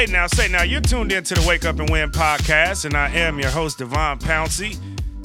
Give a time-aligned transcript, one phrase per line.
[0.00, 2.94] Hey now, say now, you're tuned in to the Wake Up and Win podcast, and
[2.94, 4.78] I am your host, Devon Pouncey.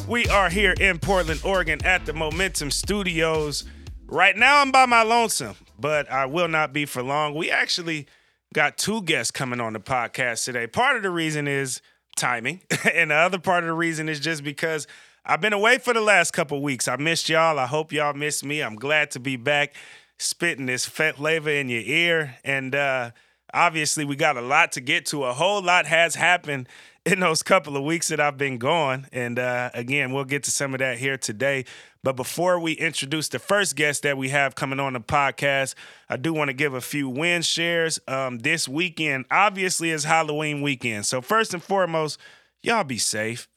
[0.06, 3.64] We are here in Portland, Oregon at the Momentum Studios.
[4.06, 7.36] Right now, I'm by my lonesome, but I will not be for long.
[7.36, 8.06] We actually
[8.54, 10.68] got two guests coming on the podcast today.
[10.68, 11.82] Part of the reason is
[12.18, 12.60] timing,
[12.94, 14.88] and the other part of the reason is just because
[15.26, 16.90] I've been away for the last couple weeks.
[16.90, 17.60] I missed y'all.
[17.60, 18.62] I hope y'all missed me.
[18.62, 19.74] I'm glad to be back
[20.20, 22.36] spitting this flavor in your ear.
[22.44, 23.12] And uh,
[23.56, 25.24] obviously, we got a lot to get to.
[25.24, 26.68] A whole lot has happened
[27.06, 29.08] in those couple of weeks that I've been gone.
[29.12, 31.66] And uh, again, we'll get to some of that here today.
[32.04, 35.74] But before we introduce the first guest that we have coming on the podcast,
[36.08, 38.00] I do want to give a few win shares.
[38.08, 41.08] Um, this weekend, obviously, is Halloween weekend.
[41.08, 42.20] So, first and foremost,
[42.62, 43.48] y'all be safe,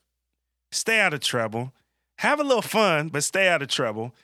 [0.72, 1.74] stay out of trouble,
[2.18, 4.14] have a little fun, but stay out of trouble.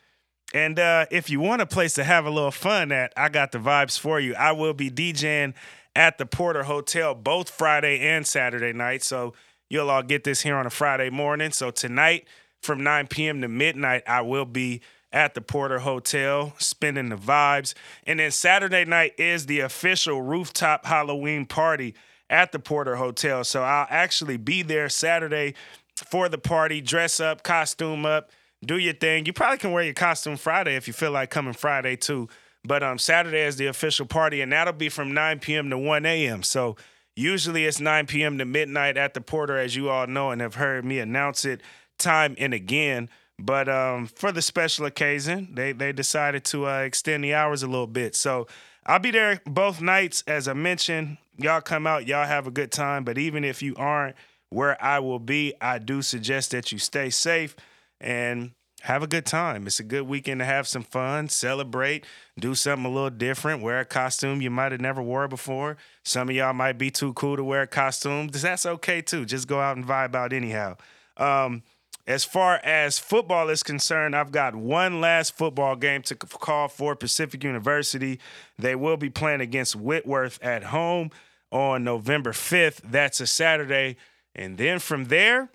[0.55, 3.51] And uh, if you want a place to have a little fun at, I got
[3.51, 4.37] the vibes for you.
[4.37, 5.53] I will be DJing
[5.97, 9.03] at the Porter Hotel both Friday and Saturday night.
[9.03, 9.35] So
[9.69, 11.51] you'll all get this here on a Friday morning.
[11.51, 12.29] So tonight
[12.63, 13.41] from 9 p.m.
[13.41, 14.81] to midnight, I will be
[15.13, 17.75] at the Porter Hotel spinning the vibes.
[18.07, 21.97] And then Saturday night is the official rooftop Halloween party
[22.31, 23.43] at the Porter Hotel.
[23.43, 25.55] So I'll actually be there Saturday
[25.97, 28.31] for the party, dress up, costume up,
[28.65, 29.27] do your thing.
[29.27, 32.29] You probably can wear your costume Friday if you feel like coming Friday too.
[32.67, 35.71] But um, Saturday is the official party, and that'll be from 9 p.m.
[35.71, 36.43] to 1 a.m.
[36.43, 36.77] So
[37.15, 38.39] usually it's 9 p.m.
[38.39, 41.61] to midnight at the Porter, as you all know and have heard me announce it
[41.99, 43.11] time and again.
[43.39, 47.67] But um, for the special occasion, they they decided to uh, extend the hours a
[47.67, 48.15] little bit.
[48.15, 48.47] So
[48.87, 50.23] I'll be there both nights.
[50.27, 53.05] As I mentioned, y'all come out, y'all have a good time.
[53.05, 54.17] But even if you aren't
[54.51, 57.57] where I will be, I do suggest that you stay safe
[58.05, 58.53] and
[58.83, 59.67] have a good time.
[59.67, 62.05] It's a good weekend to have some fun, celebrate,
[62.39, 65.79] do something a little different, wear a costume you might have never wore before.
[66.05, 68.29] Some of y'all might be too cool to wear a costume.
[68.29, 69.25] That's okay too.
[69.25, 70.77] Just go out and vibe out anyhow.
[71.17, 71.63] Um,
[72.07, 76.95] as far as football is concerned, I've got one last football game to call for
[76.95, 78.21] Pacific University.
[78.59, 81.11] They will be playing against Whitworth at home
[81.51, 82.83] on November 5th.
[82.85, 83.97] That's a Saturday.
[84.35, 85.49] And then from there,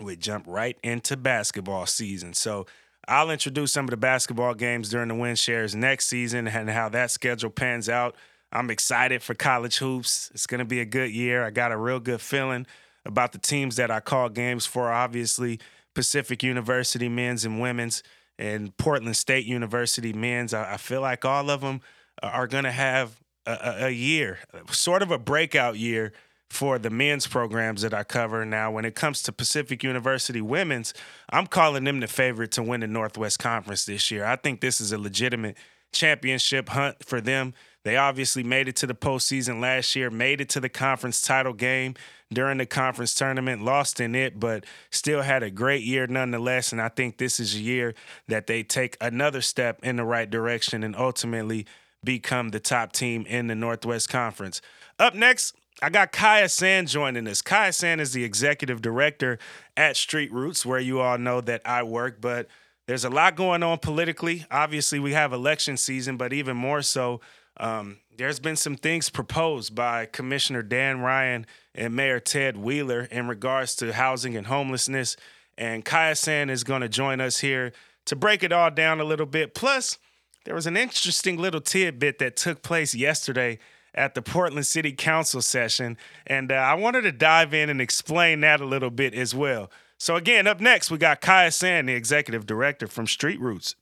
[0.00, 2.34] we jump right into basketball season.
[2.34, 2.66] So
[3.08, 6.88] I'll introduce some of the basketball games during the win shares next season and how
[6.90, 8.14] that schedule pans out.
[8.52, 10.30] I'm excited for college hoops.
[10.34, 11.44] It's going to be a good year.
[11.44, 12.66] I got a real good feeling
[13.04, 14.92] about the teams that I call games for.
[14.92, 15.58] Obviously,
[15.94, 18.02] Pacific University men's and women's,
[18.38, 20.54] and Portland State University men's.
[20.54, 21.80] I, feel like all of them
[22.22, 24.38] uh, are going to have a, a year,
[24.70, 26.12] sort of a breakout year
[26.52, 28.44] for the men's programs that I cover.
[28.44, 30.92] Now, when it comes to Pacific University women's,
[31.30, 34.26] I'm calling them the favorite to win the Northwest Conference this year.
[34.26, 35.56] I think this is a legitimate
[35.92, 37.54] championship hunt for them.
[37.84, 41.54] They obviously made it to the postseason last year, made it to the conference title
[41.54, 41.94] game
[42.30, 46.70] during the conference tournament, lost in it, but still had a great year nonetheless.
[46.70, 47.94] And I think this is a year
[48.28, 51.64] that they take another step in the right direction and ultimately
[52.04, 54.60] become the top team in the Northwest Conference.
[54.98, 57.42] Up next, I got Kaia Sand joining us.
[57.42, 59.38] Kaia Sand is the executive director
[59.76, 62.48] at Street Roots, where you all know that I work, but
[62.86, 64.44] there's a lot going on politically.
[64.50, 67.20] Obviously, we have election season, but even more so,
[67.56, 73.28] um, there's been some things proposed by Commissioner Dan Ryan and Mayor Ted Wheeler in
[73.28, 75.16] regards to housing and homelessness.
[75.56, 77.72] And Kaia Sand is going to join us here
[78.06, 79.54] to break it all down a little bit.
[79.54, 79.98] Plus,
[80.44, 83.58] there was an interesting little tidbit that took place yesterday
[83.94, 85.96] at the Portland City Council session.
[86.26, 89.70] And uh, I wanted to dive in and explain that a little bit as well.
[89.98, 93.76] So, again, up next, we got Kaia San, the executive director from Street Roots.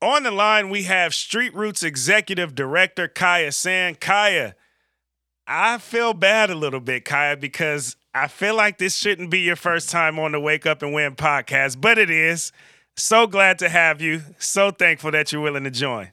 [0.00, 3.96] On the line, we have Street Roots executive director Kaia San.
[3.96, 4.54] Kaia,
[5.46, 9.56] I feel bad a little bit, Kaia, because I feel like this shouldn't be your
[9.56, 12.52] first time on the Wake Up and Win podcast, but it is.
[12.98, 14.22] So glad to have you.
[14.38, 16.10] So thankful that you're willing to join.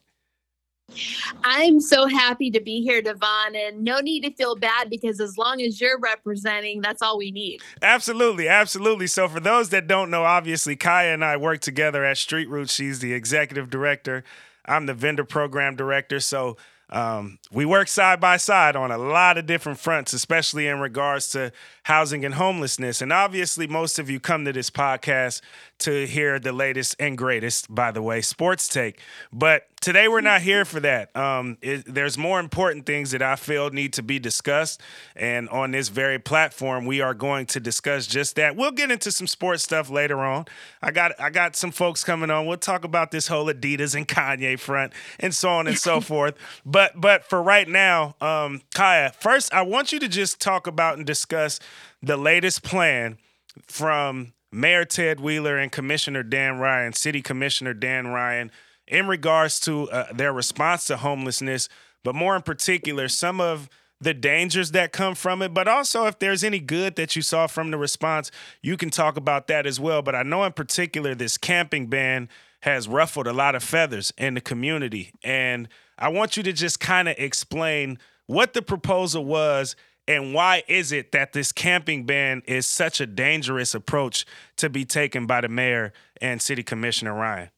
[1.43, 5.35] I'm so happy to be here, Devon, and no need to feel bad because as
[5.35, 7.61] long as you're representing, that's all we need.
[7.81, 9.07] Absolutely, absolutely.
[9.07, 12.73] So, for those that don't know, obviously, Kaia and I work together at Street Roots.
[12.73, 14.23] She's the executive director.
[14.65, 16.19] I'm the vendor program director.
[16.19, 16.55] So,
[16.89, 21.29] um, we work side by side on a lot of different fronts, especially in regards
[21.29, 21.51] to
[21.83, 23.01] housing and homelessness.
[23.01, 25.41] And obviously, most of you come to this podcast
[25.79, 28.99] to hear the latest and greatest, by the way, sports take.
[29.33, 31.15] But today we're not here for that.
[31.15, 34.81] Um, it, there's more important things that I feel need to be discussed.
[35.15, 38.55] And on this very platform, we are going to discuss just that.
[38.55, 40.45] We'll get into some sports stuff later on.
[40.81, 42.47] I got I got some folks coming on.
[42.47, 46.33] We'll talk about this whole Adidas and Kanye front and so on and so forth.
[46.65, 50.97] But but for right now, um, Kaia, first I want you to just talk about
[50.97, 51.59] and discuss
[52.01, 53.19] the latest plan
[53.67, 58.49] from Mayor Ted Wheeler and Commissioner Dan Ryan, City Commissioner Dan Ryan,
[58.87, 61.69] in regards to uh, their response to homelessness,
[62.03, 63.69] but more in particular, some of
[64.01, 67.47] the dangers that come from it, but also if there's any good that you saw
[67.47, 68.29] from the response,
[68.61, 70.01] you can talk about that as well.
[70.01, 72.29] But I know in particular, this camping ban
[72.61, 75.13] has ruffled a lot of feathers in the community.
[75.23, 75.67] And
[75.97, 77.97] I want you to just kind of explain
[78.27, 79.75] what the proposal was
[80.07, 84.25] and why is it that this camping ban is such a dangerous approach
[84.57, 87.49] to be taken by the mayor and city commissioner Ryan?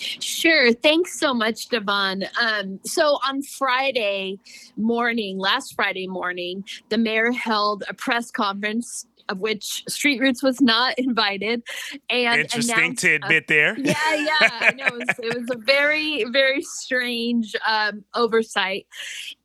[0.00, 0.72] Sure.
[0.72, 2.24] Thanks so much, Devon.
[2.40, 4.38] Um, so on Friday
[4.76, 10.60] morning, last Friday morning, the mayor held a press conference of which Street Roots was
[10.60, 11.62] not invited.
[12.10, 13.78] And interesting tidbit there.
[13.78, 14.50] Yeah, yeah.
[14.60, 18.86] I know it was, it was, a very, very strange um, oversight.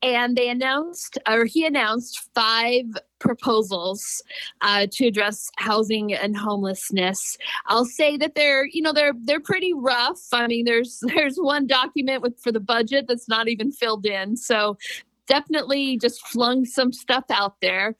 [0.01, 2.85] And they announced, or he announced, five
[3.19, 4.21] proposals
[4.61, 7.37] uh, to address housing and homelessness.
[7.67, 10.21] I'll say that they're, you know, they're they're pretty rough.
[10.31, 14.37] I mean, there's there's one document with for the budget that's not even filled in.
[14.37, 14.77] So
[15.27, 17.95] definitely just flung some stuff out there.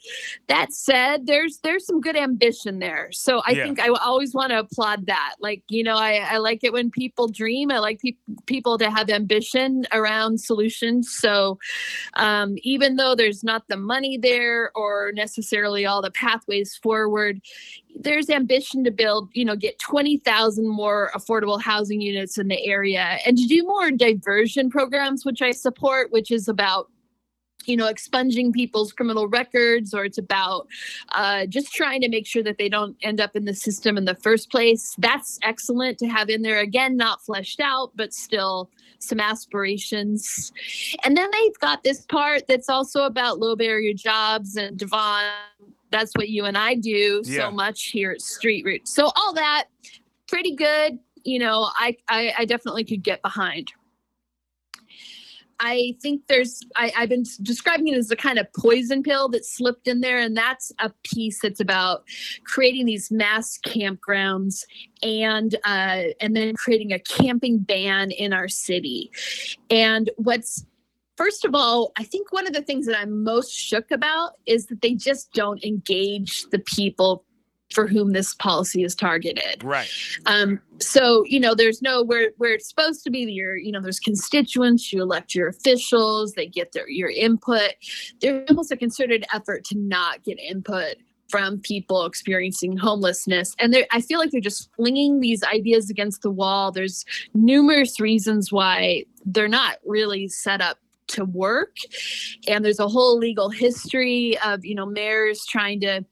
[0.48, 3.12] That said, there's there's some good ambition there.
[3.12, 3.63] So I yeah.
[3.63, 5.36] think I always want to applaud that.
[5.39, 7.72] Like you know, I, I like it when people dream.
[7.72, 11.12] I like pe- people to have ambition around solutions.
[11.12, 11.60] So
[12.16, 17.42] um, even though there's not the money there or necessarily all the pathways forward,
[17.95, 23.18] there's ambition to build, you know, get 20,000 more affordable housing units in the area
[23.25, 26.89] and to do more diversion programs, which I support, which is about
[27.68, 30.68] you know expunging people's criminal records or it's about
[31.10, 34.06] uh, just trying to make sure that they don't end up in the system in
[34.06, 34.96] the first place.
[34.98, 38.70] That's excellent to have in there again not fleshed out but still
[39.00, 40.52] some aspirations.
[41.04, 45.24] And then they've got this part that's also about low barrier jobs and devon.
[45.92, 47.42] That's what you and i do yeah.
[47.42, 49.66] so much here at street root so all that
[50.28, 53.72] pretty good you know I, I i definitely could get behind
[55.60, 59.46] I think there's I, have been describing it as a kind of poison pill that
[59.46, 62.04] slipped in there, and that's a piece that's about
[62.44, 64.66] creating these mass campgrounds
[65.02, 69.12] and uh, and then creating a camping ban in our city.
[69.69, 70.66] And what's
[71.18, 74.66] First of all, I think one of the things that I'm most shook about is
[74.66, 77.24] that they just don't engage the people
[77.75, 79.62] for whom this policy is targeted.
[79.63, 79.89] Right.
[80.25, 83.19] Um, so you know, there's no where where it's supposed to be.
[83.19, 84.92] Your you know, there's constituents.
[84.92, 86.33] You elect your officials.
[86.33, 87.74] They get their your input.
[88.22, 90.95] There's almost a concerted effort to not get input
[91.27, 96.30] from people experiencing homelessness and i feel like they're just flinging these ideas against the
[96.30, 100.77] wall there's numerous reasons why they're not really set up
[101.07, 101.75] to work
[102.48, 106.06] and there's a whole legal history of you know mayors trying to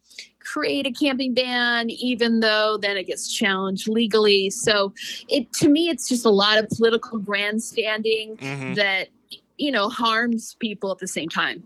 [0.44, 4.94] create a camping ban even though then it gets challenged legally so
[5.30, 8.74] it to me it's just a lot of political grandstanding mm-hmm.
[8.74, 9.10] that
[9.58, 11.64] you know harms people at the same time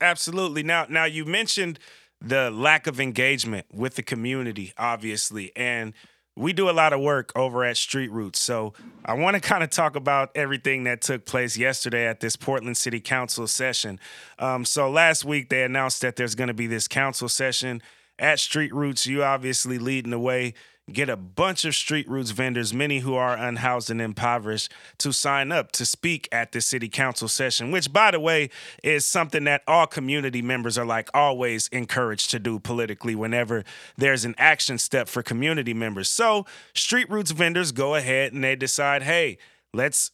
[0.00, 1.78] absolutely now now you mentioned
[2.20, 5.92] the lack of engagement with the community obviously and
[6.36, 8.38] we do a lot of work over at Street Roots.
[8.40, 8.74] So
[9.04, 12.76] I want to kind of talk about everything that took place yesterday at this Portland
[12.76, 13.98] City Council session.
[14.38, 17.82] Um, so last week they announced that there's going to be this council session
[18.18, 20.54] at Street Roots, you obviously leading the way.
[20.92, 25.50] Get a bunch of Street Roots vendors, many who are unhoused and impoverished, to sign
[25.50, 28.50] up to speak at the city council session, which, by the way,
[28.84, 33.64] is something that all community members are like always encouraged to do politically whenever
[33.96, 36.08] there's an action step for community members.
[36.08, 39.38] So, Street Roots vendors go ahead and they decide, hey,
[39.74, 40.12] let's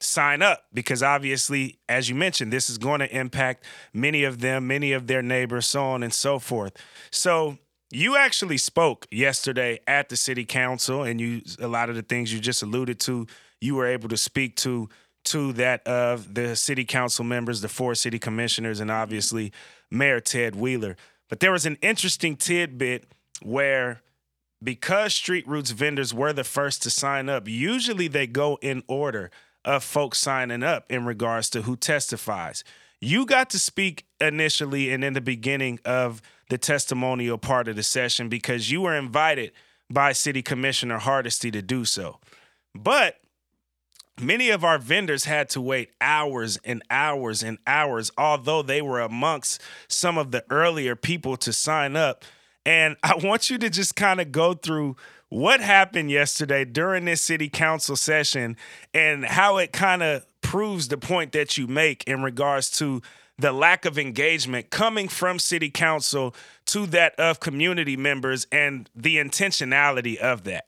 [0.00, 4.66] sign up because obviously, as you mentioned, this is going to impact many of them,
[4.66, 6.76] many of their neighbors, so on and so forth.
[7.10, 7.58] So,
[7.92, 12.32] you actually spoke yesterday at the city council, and you a lot of the things
[12.32, 13.26] you just alluded to,
[13.60, 14.88] you were able to speak to
[15.22, 19.52] to that of the city council members, the four city commissioners, and obviously
[19.90, 20.96] Mayor Ted Wheeler.
[21.28, 23.06] But there was an interesting tidbit
[23.42, 24.02] where
[24.62, 29.30] because Street Roots vendors were the first to sign up, usually they go in order
[29.64, 32.64] of folks signing up in regards to who testifies.
[33.00, 37.82] You got to speak initially and in the beginning of the testimonial part of the
[37.82, 39.52] session because you were invited
[39.88, 42.18] by City Commissioner Hardesty to do so.
[42.74, 43.20] But
[44.20, 49.00] many of our vendors had to wait hours and hours and hours, although they were
[49.00, 52.24] amongst some of the earlier people to sign up.
[52.66, 54.96] And I want you to just kind of go through
[55.30, 58.56] what happened yesterday during this city council session
[58.92, 63.00] and how it kind of proves the point that you make in regards to
[63.38, 66.34] the lack of engagement coming from city council
[66.66, 70.66] to that of community members and the intentionality of that.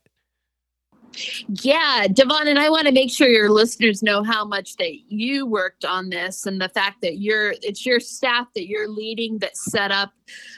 [1.47, 5.45] Yeah, Devon, and I want to make sure your listeners know how much that you
[5.45, 9.55] worked on this and the fact that you're it's your staff that you're leading that
[9.55, 10.11] set up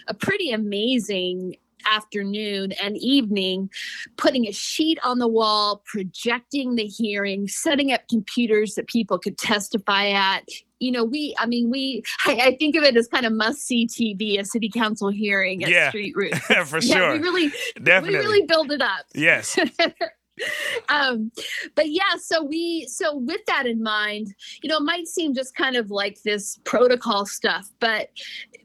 [0.07, 3.69] a pretty amazing afternoon and evening,
[4.17, 9.37] putting a sheet on the wall, projecting the hearing, setting up computers that people could
[9.37, 10.47] testify at.
[10.79, 13.65] You know, we, I mean, we, I, I think of it as kind of must
[13.65, 16.39] see TV, a city council hearing at yeah, Street Roots.
[16.65, 17.13] for yeah, sure.
[17.13, 17.51] We really,
[17.81, 18.19] Definitely.
[18.19, 19.05] we really build it up.
[19.13, 19.57] Yes.
[20.89, 21.31] um
[21.75, 25.55] but yeah so we so with that in mind you know it might seem just
[25.55, 28.09] kind of like this protocol stuff but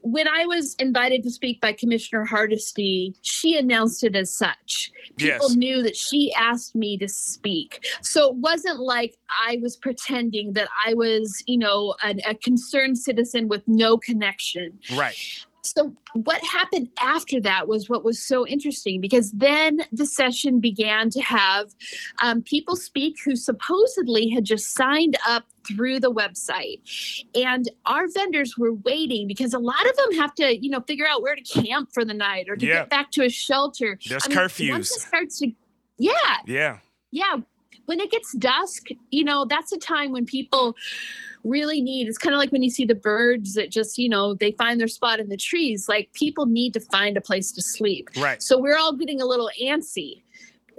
[0.01, 4.91] when i was invited to speak by commissioner hardesty she announced it as such.
[5.17, 5.55] People yes.
[5.55, 7.85] knew that she asked me to speak.
[8.01, 12.97] So it wasn't like i was pretending that i was you know a, a concerned
[12.97, 14.79] citizen with no connection.
[14.95, 20.59] Right so what happened after that was what was so interesting because then the session
[20.59, 21.67] began to have
[22.21, 26.81] um, people speak who supposedly had just signed up through the website.
[27.35, 31.07] And our vendors were waiting because a lot of them have to you know figure
[31.07, 32.73] out where to camp for the night or to yeah.
[32.79, 33.99] get back to a shelter.
[34.07, 35.51] There's I mean, curfews once it starts to
[35.97, 36.11] yeah.
[36.45, 36.77] Yeah.
[37.11, 37.37] Yeah
[37.91, 40.77] when it gets dusk you know that's a time when people
[41.43, 44.33] really need it's kind of like when you see the birds that just you know
[44.35, 47.61] they find their spot in the trees like people need to find a place to
[47.61, 48.09] sleep.
[48.15, 48.41] Right.
[48.41, 50.21] So we're all getting a little antsy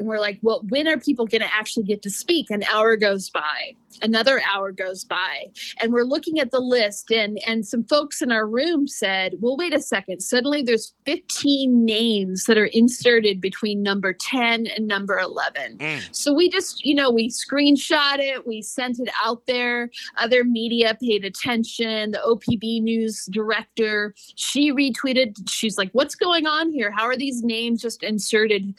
[0.02, 2.50] and we're like, well, when are people going to actually get to speak?
[2.50, 5.47] An hour goes by, another hour goes by,
[5.80, 7.12] and we're looking at the list.
[7.12, 10.21] And and some folks in our room said, well, wait a second.
[10.21, 15.78] Suddenly, there's 15 names that are inserted between number 10 and number 11.
[15.78, 16.09] Mm.
[16.11, 19.88] So we just, you know, we screenshot it, we sent it out there.
[20.16, 22.11] Other media paid attention.
[22.11, 25.49] The OPB news director, she retweeted.
[25.49, 26.90] She's like, what's going on here?
[26.90, 28.75] How are these names just inserted?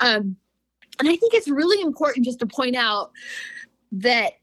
[0.00, 0.36] Um,
[0.98, 3.10] and I think it's really important just to point out
[3.92, 4.34] that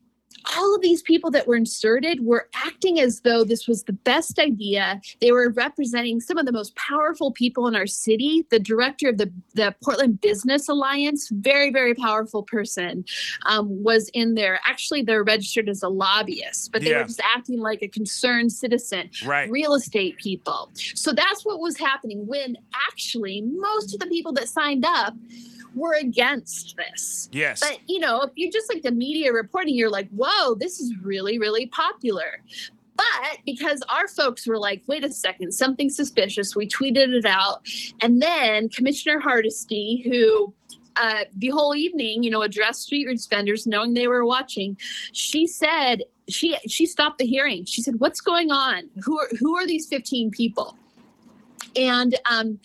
[0.58, 4.40] all of these people that were inserted were acting as though this was the best
[4.40, 5.00] idea.
[5.22, 8.46] They were representing some of the most powerful people in our city.
[8.50, 13.06] The director of the, the Portland Business Alliance, very, very powerful person,
[13.46, 14.60] um, was in there.
[14.66, 17.00] Actually, they're registered as a lobbyist, but they Yeah.
[17.00, 20.72] were just acting like a concerned citizen right real estate people.
[20.96, 22.58] So that's what was happening when
[22.90, 25.14] actually most of the people that signed up
[25.76, 27.30] were against this.
[27.32, 30.80] yes But you know, if you're just like the media reporting, you're like, whoa, this
[30.80, 32.42] is really, really popular.
[32.96, 37.68] But because our folks were like, wait a second, something suspicious, we tweeted it out.
[38.02, 40.54] And then Commissioner Hardesty, who
[40.96, 44.78] uh, the whole evening, you know, addressed street roots vendors, knowing they were watching,
[45.12, 47.66] she said she she stopped the hearing.
[47.66, 48.90] She said, "What's going on?
[49.04, 50.78] Who are who are these 15 people?"
[51.76, 52.60] And um,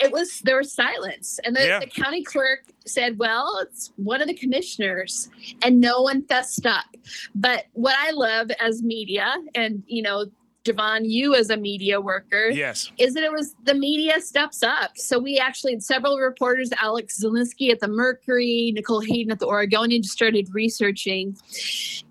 [0.00, 1.80] it was there was silence and the, Yeah.
[1.80, 5.28] the county clerk said well it's one of the commissioners
[5.62, 6.86] and no one fessed up
[7.34, 10.26] but what i love as media and you know
[10.62, 14.90] Devon, you as a media worker, yes is that it was the media steps up.
[14.98, 19.46] So we actually had several reporters, Alex Zielinski at the Mercury, Nicole Hayden at the
[19.46, 21.34] Oregonian, just started researching.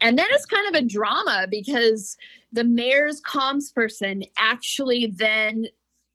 [0.02, 2.18] And then it's kind of a drama because
[2.52, 5.68] the mayor's comms person actually then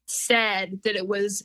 [0.07, 1.41] said that it was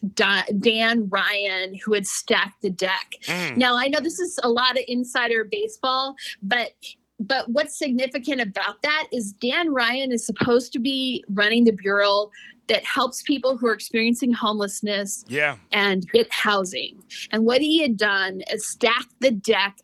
[0.60, 3.16] Dan Ryan who had stacked the deck.
[3.26, 3.58] Mm.
[3.58, 6.72] Now I know this is a lot of insider baseball, but
[7.20, 12.32] but what's significant about that is Dan Ryan is supposed to be running the bureau
[12.68, 17.02] that helps people who are experiencing homelessness yeah and get housing.
[17.32, 19.80] And what he had done is stacked the deck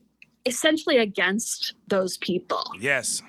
[0.45, 2.63] essentially against those people.
[2.79, 3.21] Yes.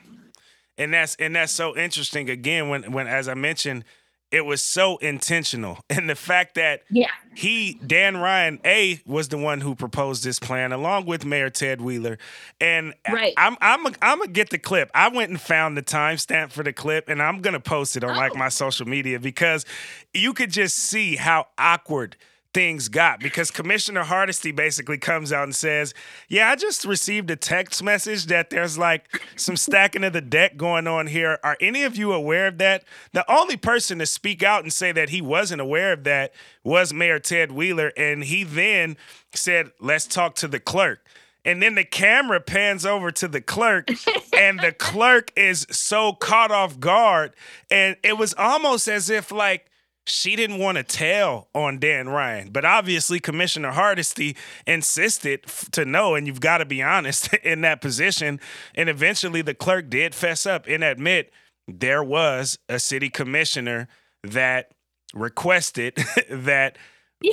[0.78, 3.84] And that's and that's so interesting again when when as I mentioned
[4.32, 7.10] it was so intentional and the fact that Yeah.
[7.34, 11.80] he Dan Ryan A was the one who proposed this plan along with Mayor Ted
[11.80, 12.18] Wheeler
[12.60, 13.34] and Right.
[13.36, 14.90] I'm I'm I'm gonna get the clip.
[14.94, 18.16] I went and found the timestamp for the clip and I'm gonna post it on
[18.16, 18.38] like Oh.
[18.38, 19.64] my social media because
[20.12, 22.16] you could just see how awkward
[22.56, 25.92] things got because Commissioner Hardesty basically comes out and says,
[26.26, 30.56] Yeah, I just received a text message that there's like some stacking of the deck
[30.56, 31.38] going on here.
[31.44, 32.84] Are any of you aware of that?
[33.12, 36.32] The only person to speak out and say that he wasn't aware of that
[36.64, 37.92] was Mayor Ted Wheeler.
[37.94, 38.96] And he then
[39.34, 41.04] said, Let's talk to the clerk.
[41.44, 43.90] And then the camera pans over to the clerk,
[44.32, 47.34] and the clerk is so caught off guard.
[47.70, 49.66] And it was almost as if, like,
[50.06, 54.36] she didn't want to tell on Dan Ryan, but obviously Commissioner Hardesty
[54.66, 58.40] insisted f- to know, and you've got to be honest in that position.
[58.74, 61.32] And eventually, the clerk did fess up and admit
[61.66, 63.88] there was a city commissioner
[64.22, 64.70] that
[65.12, 65.96] requested
[66.30, 66.78] that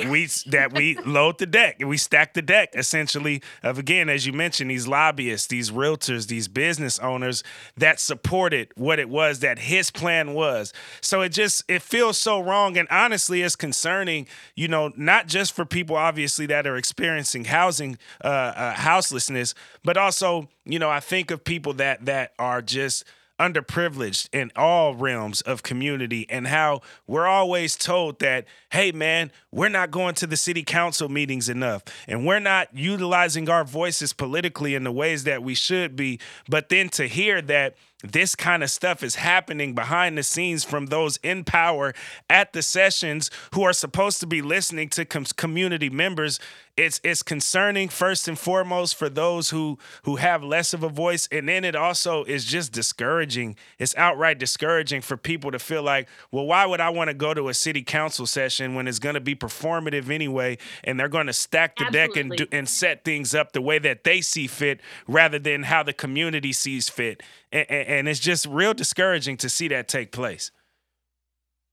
[0.08, 4.26] we that we load the deck and we stack the deck essentially of again as
[4.26, 7.42] you mentioned these lobbyists these realtors these business owners
[7.76, 10.72] that supported what it was that his plan was.
[11.00, 15.52] So it just it feels so wrong and honestly it's concerning you know not just
[15.52, 21.00] for people obviously that are experiencing housing uh, uh houselessness but also you know i
[21.00, 23.04] think of people that that are just
[23.38, 29.68] underprivileged in all realms of community and how we're always told that hey man we're
[29.68, 34.74] not going to the city council meetings enough and we're not utilizing our voices politically
[34.74, 36.20] in the ways that we should be.
[36.48, 40.86] But then to hear that this kind of stuff is happening behind the scenes from
[40.86, 41.94] those in power
[42.28, 46.38] at the sessions who are supposed to be listening to com- community members
[46.76, 51.28] it's it's concerning first and foremost for those who who have less of a voice.
[51.30, 53.56] And then it also is just discouraging.
[53.78, 57.32] It's outright discouraging for people to feel like well why would i want to go
[57.34, 60.58] to a city council session when it's going to be performative anyway?
[60.82, 62.08] And they're going to stack the Absolutely.
[62.08, 65.64] deck and do, and set things up the way that they see fit rather than
[65.64, 67.22] how the community sees fit.
[67.52, 70.50] And, and it's just real discouraging to see that take place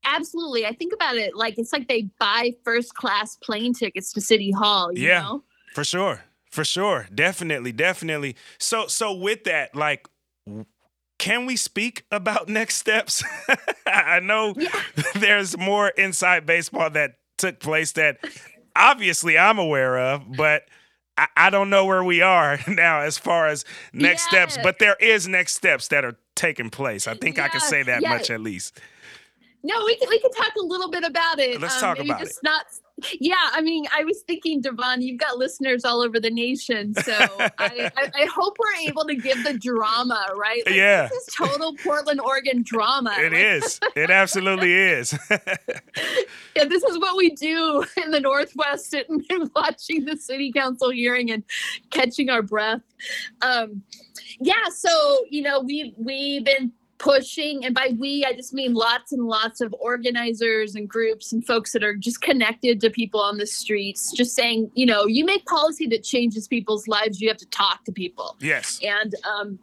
[0.03, 0.65] absolutely.
[0.65, 4.51] I think about it like it's like they buy first class plane tickets to City
[4.51, 4.91] Hall.
[4.93, 5.43] yeah, know?
[5.73, 8.35] for sure, for sure, definitely, definitely.
[8.57, 10.07] So, so with that, like,
[11.17, 13.23] can we speak about next steps?
[13.85, 14.69] I know yeah.
[15.15, 18.17] there's more inside baseball that took place that
[18.75, 20.63] obviously I'm aware of, but.
[21.17, 24.47] I, I don't know where we are now as far as next yeah.
[24.47, 27.05] steps, but there is next steps that are taking place.
[27.05, 27.43] I think yeah.
[27.43, 28.79] I can say that much at least.
[29.63, 31.61] No, we can we can talk a little bit about it.
[31.61, 32.43] Let's um, talk about just it.
[32.43, 32.65] Not,
[33.19, 37.13] yeah, I mean, I was thinking, Devon, you've got listeners all over the nation, so
[37.39, 40.63] I, I, I, hope we're able to give the drama, right?
[40.65, 43.15] Like, yeah, this is total Portland, Oregon drama.
[43.19, 43.79] It like, is.
[43.95, 45.17] It absolutely is.
[45.29, 50.89] yeah, this is what we do in the Northwest, sitting and watching the city council
[50.89, 51.43] hearing and
[51.89, 52.81] catching our breath.
[53.41, 53.83] Um,
[54.39, 56.71] yeah, so you know, we we've been
[57.01, 61.43] pushing and by we i just mean lots and lots of organizers and groups and
[61.47, 65.25] folks that are just connected to people on the streets just saying you know you
[65.25, 68.37] make policy that changes people's lives you have to talk to people.
[68.39, 68.79] Yes.
[68.83, 69.59] And um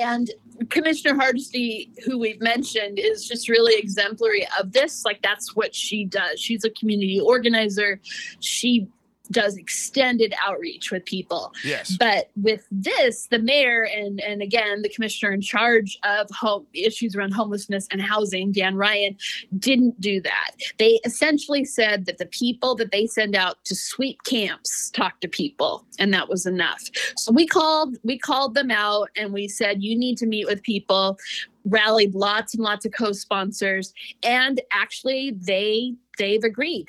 [0.00, 0.30] and
[0.68, 5.04] commissioner hardesty who we've mentioned is just really exemplary of this.
[5.04, 6.38] Like that's what she does.
[6.38, 8.00] She's a community organizer.
[8.40, 8.86] She
[9.30, 11.52] does extended outreach with people.
[11.64, 11.96] Yes.
[11.98, 17.14] But with this, the mayor and and again the commissioner in charge of home issues
[17.14, 19.16] around homelessness and housing, Dan Ryan,
[19.58, 20.52] didn't do that.
[20.78, 25.28] They essentially said that the people that they send out to sweep camps talk to
[25.28, 26.82] people, and that was enough.
[27.16, 30.62] So we called we called them out and we said you need to meet with
[30.62, 31.18] people
[31.64, 36.86] rallied lots and lots of co-sponsors and actually they they've agreed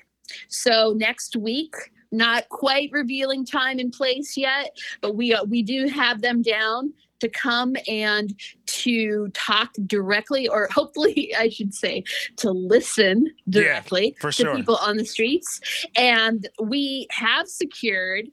[0.48, 1.76] so next week
[2.12, 6.94] not quite revealing time and place yet, but we uh, we do have them down
[7.22, 8.34] to come and
[8.66, 12.04] to talk directly, or hopefully, I should say,
[12.38, 14.56] to listen directly yeah, to sure.
[14.56, 15.62] people on the streets.
[15.96, 18.30] And we have secured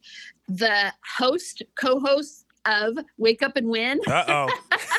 [0.48, 4.00] the host, co host of Wake Up and Win.
[4.07, 4.48] Uh oh.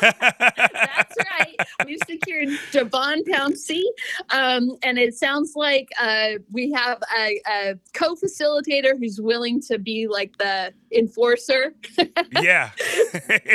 [0.00, 1.56] That's right.
[1.86, 3.82] We've secured Devon Pouncey.
[4.30, 9.78] Um, and it sounds like uh, we have a, a co facilitator who's willing to
[9.78, 11.74] be like the enforcer.
[12.42, 12.70] yeah.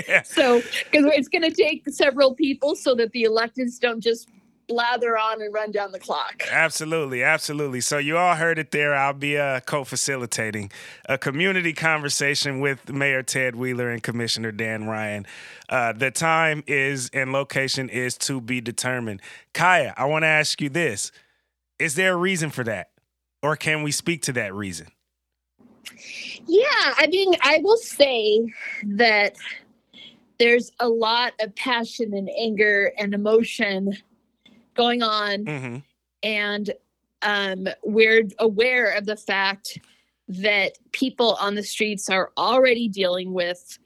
[0.07, 0.23] yeah.
[0.35, 4.29] So, because it's going to take several people so that the electeds don't just
[4.67, 6.43] blather on and run down the clock.
[6.51, 7.81] Absolutely, absolutely.
[7.81, 8.95] So you all heard it there.
[8.95, 10.71] I'll be uh, co-facilitating
[11.07, 15.25] a community conversation with Mayor Ted Wheeler and Commissioner Dan Ryan.
[15.69, 19.21] Uh, the time is and location is to be determined.
[19.53, 21.11] Kaia, I want to ask you this:
[21.79, 22.91] Is there a reason for that,
[23.41, 24.87] or can we speak to that reason?
[26.47, 29.35] Yeah, I mean, I will say that
[30.37, 33.97] there's a lot of passion and anger and emotion
[34.75, 35.45] going on.
[35.45, 35.77] Mm-hmm.
[36.23, 36.73] And
[37.21, 39.79] um, we're aware of the fact
[40.27, 43.79] that people on the streets are already dealing with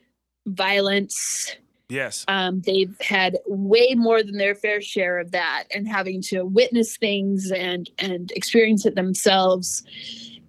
[0.46, 1.56] violence.
[1.88, 2.24] Yes.
[2.28, 6.96] Um, they've had way more than their fair share of that and having to witness
[6.96, 9.82] things and and experience it themselves.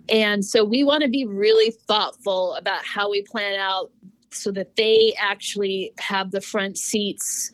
[0.08, 3.92] And so we want to be really thoughtful about how we plan out
[4.32, 7.52] so that they actually have the front seats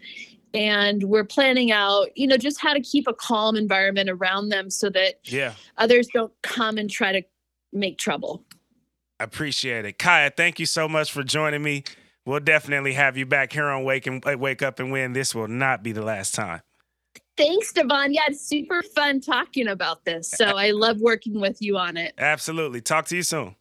[0.53, 4.69] and we're planning out you know just how to keep a calm environment around them
[4.69, 5.53] so that Yeah.
[5.77, 7.21] others don't come and try to
[7.73, 8.43] make trouble
[9.19, 9.97] Appreciate it.
[9.97, 11.83] Kaia, thank you so much for joining me.
[12.27, 15.13] We'll definitely have you back here on Wake and uh, Wake Up and Win.
[15.13, 16.61] This will not be the last time.
[17.35, 21.77] thanks devon yeah it's super fun talking about this so i love working with you
[21.77, 22.79] on it Absolutely.
[22.81, 23.55] Talk to you soon.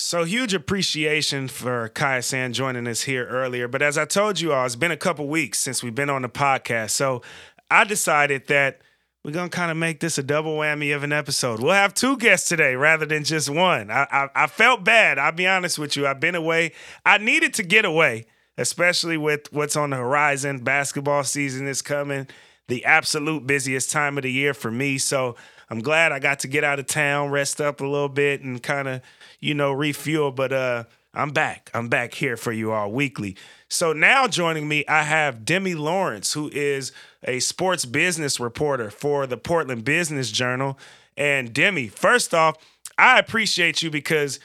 [0.00, 3.66] So huge appreciation for Kaia San joining us here earlier.
[3.66, 6.22] But as I told you all, it's been a couple weeks since we've been on
[6.22, 6.90] the podcast.
[6.90, 7.22] So
[7.68, 8.80] I decided that
[9.24, 11.60] we're gonna kind of make this a double whammy of an episode.
[11.60, 13.90] We'll have two guests today rather than just one.
[13.90, 15.18] I, I I felt bad.
[15.18, 16.06] I'll be honest with you.
[16.06, 16.72] I've been away.
[17.04, 20.60] I needed to get away, especially with what's on the horizon.
[20.60, 22.28] Basketball season is coming.
[22.68, 24.98] The absolute busiest time of the year for me.
[24.98, 25.34] So
[25.70, 28.62] I'm glad I got to get out of town, rest up a little bit, and
[28.62, 29.02] kind of,
[29.40, 30.30] you know, refuel.
[30.30, 31.70] But uh, I'm back.
[31.74, 33.36] I'm back here for you all weekly.
[33.68, 36.92] So now joining me, I have Demi Lawrence, who is
[37.24, 40.78] a sports business reporter for the Portland Business Journal.
[41.16, 42.56] And Demi, first off,
[42.96, 44.40] I appreciate you because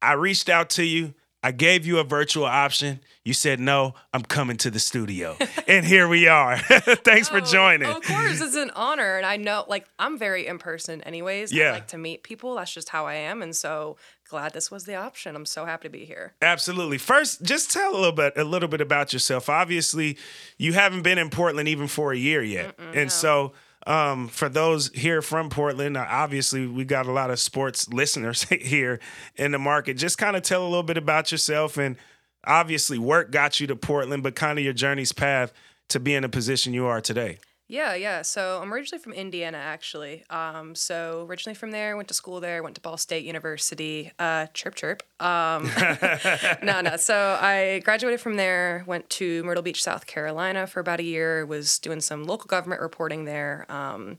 [0.00, 1.14] I reached out to you.
[1.42, 3.00] I gave you a virtual option.
[3.24, 5.36] You said no, I'm coming to the studio.
[5.66, 6.56] and here we are.
[6.58, 7.88] Thanks for Oh, joining.
[7.88, 11.52] Of course, it's an honor, and I know, like, I'm very in person, anyways.
[11.52, 11.68] Yeah.
[11.68, 12.54] I like to meet people.
[12.56, 13.96] That's just how I am, and so
[14.28, 15.34] glad this was the option.
[15.36, 16.34] I'm so happy to be here.
[16.42, 16.98] Absolutely.
[16.98, 19.48] First, just tell a little bit a little bit about yourself.
[19.48, 20.16] Obviously,
[20.58, 22.74] you haven't been in Portland even for a year yet.
[22.94, 23.52] and so
[23.86, 29.00] um, for those here from Portland, obviously we got a lot of sports listeners here
[29.36, 29.94] in the market.
[29.96, 31.96] Just kind of tell a little bit about yourself and
[32.44, 35.52] obviously work got you to Portland, but kind of your journey's path
[35.88, 37.38] to be in the position you are today.
[37.72, 38.20] Yeah, yeah.
[38.20, 40.24] So I'm originally from Indiana, actually.
[40.28, 44.12] Um, so originally from there, went to school there, went to Ball State University.
[44.18, 45.02] Uh, chirp, chirp.
[45.18, 45.70] Um,
[46.62, 46.98] no, no.
[46.98, 51.46] So I graduated from there, went to Myrtle Beach, South Carolina for about a year.
[51.46, 53.64] Was doing some local government reporting there.
[53.70, 54.18] Um,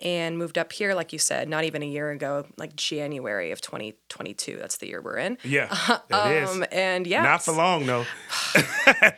[0.00, 3.60] and moved up here, like you said, not even a year ago, like January of
[3.60, 4.56] 2022.
[4.56, 5.38] That's the year we're in.
[5.44, 5.68] Yeah,
[6.10, 6.50] it is.
[6.54, 8.04] Um, and yeah, Not for long though.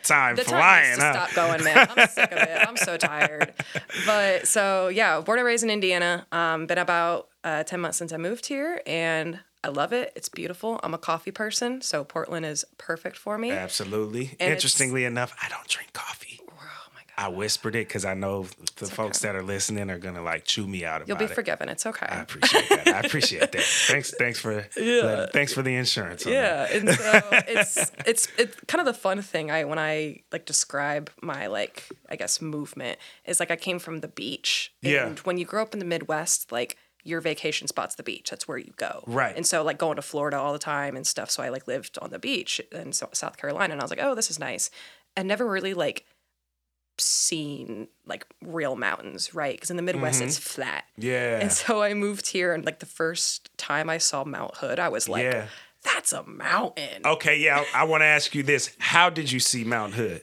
[0.03, 1.13] time the time flying, to huh?
[1.13, 1.87] stop going, man.
[1.95, 2.67] I'm sick of it.
[2.67, 3.53] I'm so tired.
[4.05, 6.25] But so yeah, born and raised in Indiana.
[6.31, 10.13] Um, been about uh, ten months since I moved here, and I love it.
[10.15, 10.79] It's beautiful.
[10.83, 13.51] I'm a coffee person, so Portland is perfect for me.
[13.51, 14.35] Absolutely.
[14.39, 16.39] And Interestingly enough, I don't drink coffee.
[17.19, 20.67] I whispered it because I know the folks that are listening are gonna like chew
[20.67, 21.07] me out about it.
[21.07, 21.31] you'll be it.
[21.35, 21.67] forgiven.
[21.67, 22.05] It's okay.
[22.07, 22.87] I appreciate that.
[22.89, 23.61] I appreciate that.
[23.87, 26.25] Thanks, thanks for let- thanks for the insurance.
[26.25, 30.45] yeah and so it's it's it's kind of the fun thing i when i like
[30.45, 35.07] describe my like i guess movement is like i came from the beach Yeah.
[35.07, 38.47] and when you grow up in the midwest like your vacation spot's the beach that's
[38.47, 39.35] where you go Right.
[39.35, 41.97] and so like going to florida all the time and stuff so i like lived
[42.01, 44.69] on the beach in south carolina and i was like oh this is nice
[45.15, 46.05] and never really like
[46.99, 50.61] seen like real mountains right because in the midwest it's mm-hmm.
[50.61, 51.39] flat Yeah.
[51.39, 54.89] and so I moved here, and like the first time I saw Mount Hood, I
[54.89, 55.47] was like, Yeah.
[55.83, 59.39] "That's a mountain." Okay, yeah, I, I want to ask you this: How did you
[59.39, 60.21] see Mount Hood?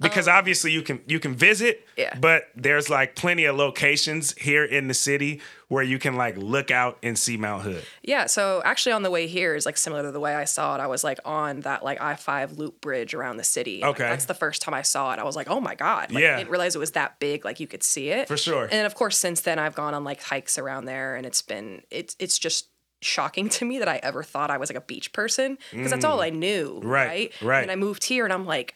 [0.00, 2.18] Because obviously you can you can visit, Um, Yeah.
[2.18, 6.70] but there's like plenty of locations here in the city where you can like look
[6.72, 7.84] out and see Mount Hood.
[8.02, 8.26] Yeah.
[8.26, 10.80] So actually, on the way here is like similar to the way I saw it.
[10.80, 13.80] I was like on that like I five loop bridge around the city.
[13.82, 14.08] and, like, Okay.
[14.08, 15.18] that's the first time I saw it.
[15.20, 16.34] I was like, "Oh my god!" Like, Yeah.
[16.34, 17.44] I didn't realize it was that big.
[17.44, 18.68] Like you could see it For sure.
[18.70, 21.82] And of course, since then I've gone on like hikes around there, and it's been
[21.90, 22.68] it's it's just
[23.02, 26.04] shocking to me that I ever thought I was like a beach person because that's
[26.04, 26.80] all I knew.
[26.82, 26.84] Mm.
[26.84, 27.42] Right, Right.
[27.42, 27.62] right.
[27.62, 28.74] And I moved here, and I'm like.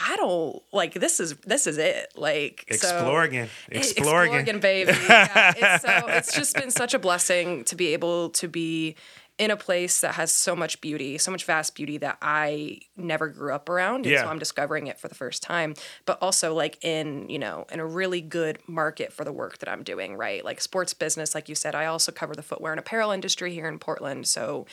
[0.00, 3.34] I don't like this is this is it like so- Exploring,
[3.70, 4.32] exploring.
[4.34, 4.92] Exploring, baby.
[5.08, 8.94] Yeah, it's, so it's just been such a blessing to be able to be
[9.38, 13.28] in a place that has so much beauty, so much vast beauty that I never
[13.28, 14.04] grew up around.
[14.04, 14.22] And Yeah.
[14.24, 15.74] so I'm discovering it for the first time.
[16.06, 19.68] But also like in, you know, in a really good market for the work that
[19.68, 20.44] I'm doing, right?
[20.44, 23.68] Like sports business, like you said, I also cover the footwear and apparel industry here
[23.68, 24.26] in Portland.
[24.26, 24.66] So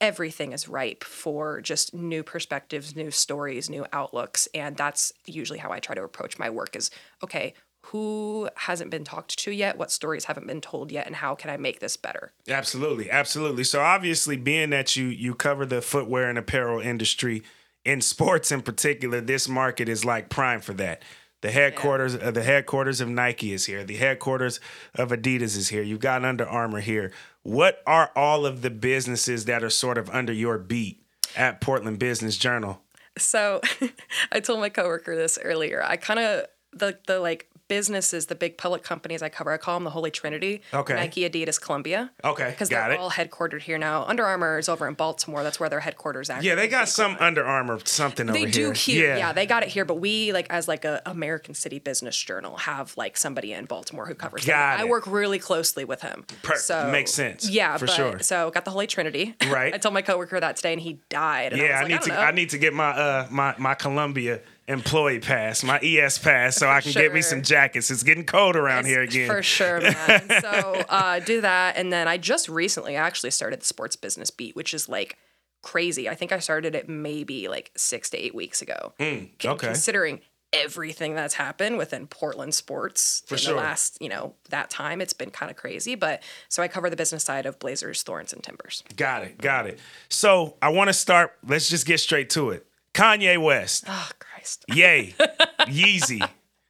[0.00, 4.48] everything is ripe for just new perspectives, new stories, new outlooks.
[4.54, 6.90] And that's usually how I try to approach my work is
[7.22, 9.78] okay, who hasn't been talked to yet?
[9.78, 11.06] What stories haven't been told yet?
[11.06, 12.32] And how can I make this better?
[12.48, 13.64] Absolutely, absolutely.
[13.64, 17.42] So obviously, being that you you cover the footwear and apparel industry
[17.84, 21.02] in sports in particular, this market is like prime for that.
[21.40, 23.82] The headquarters uh, the headquarters of Nike is here.
[23.82, 24.60] The headquarters
[24.94, 25.82] of Adidas is here.
[25.82, 27.12] You've got Under Armour here.
[27.42, 31.02] What are all of the businesses that are sort of under your beat
[31.36, 32.82] at Portland Business Journal?
[33.18, 33.60] So
[34.32, 35.82] I told my coworker this earlier.
[35.82, 39.76] I kind of the the like businesses, the big public companies I cover, I call
[39.76, 40.60] them the Holy Trinity.
[40.74, 40.94] Okay.
[40.94, 42.10] Nike, Adidas, Columbia.
[42.24, 42.98] Okay, Because they're it.
[42.98, 44.04] all headquartered here now.
[44.04, 45.42] Under Armour is over in Baltimore.
[45.44, 46.48] That's where their headquarters actually.
[46.48, 48.46] Yeah, they got some Under Armour something They over here.
[48.46, 49.06] They do here.
[49.06, 49.16] here.
[49.16, 49.32] Yeah.
[49.32, 52.94] they got it here, but we like as like a American City Business Journal have
[52.96, 54.80] like somebody in Baltimore who covers Got them.
[54.80, 54.88] it.
[54.88, 56.24] I work really closely with him.
[56.42, 57.48] Per- so makes sense.
[57.48, 58.18] Yeah, For but, sure.
[58.18, 59.36] So got the Holy Trinity.
[59.48, 59.72] Right.
[59.74, 61.52] I told my coworker that today, and he died.
[61.52, 62.34] And Yeah, I, I, was like, need I to don't I know.
[62.34, 66.80] need to get my uh my my Columbia employee pass, my ES pass, so I
[66.80, 67.90] can get me some jackets.
[67.90, 69.28] It's getting cold around here again.
[69.28, 70.22] For sure, man.
[70.40, 74.56] so uh, do that, and then I just recently actually started the Sports Business Beat,
[74.56, 75.18] which is like
[75.62, 76.08] crazy.
[76.08, 78.94] I think I started it maybe like six to eight weeks ago.
[78.98, 79.66] Hmm, okay.
[79.66, 80.20] Considering
[80.52, 83.54] everything that's happened within Portland sports For in sure.
[83.54, 85.94] the last, you know, that time, it's been kind of crazy.
[85.94, 88.82] But so I cover the business side of Blazers, Thorns, and Timbers.
[88.96, 89.78] Got it, got it.
[90.08, 91.32] So I want to start.
[91.46, 92.66] Let's just get straight to it.
[92.94, 94.08] Kanye West, Oh
[94.40, 94.64] Christ.
[94.74, 95.14] yay,
[95.60, 96.26] Yeezy,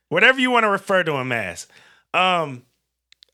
[0.09, 1.67] whatever you want to refer to him as.
[2.13, 2.65] Um,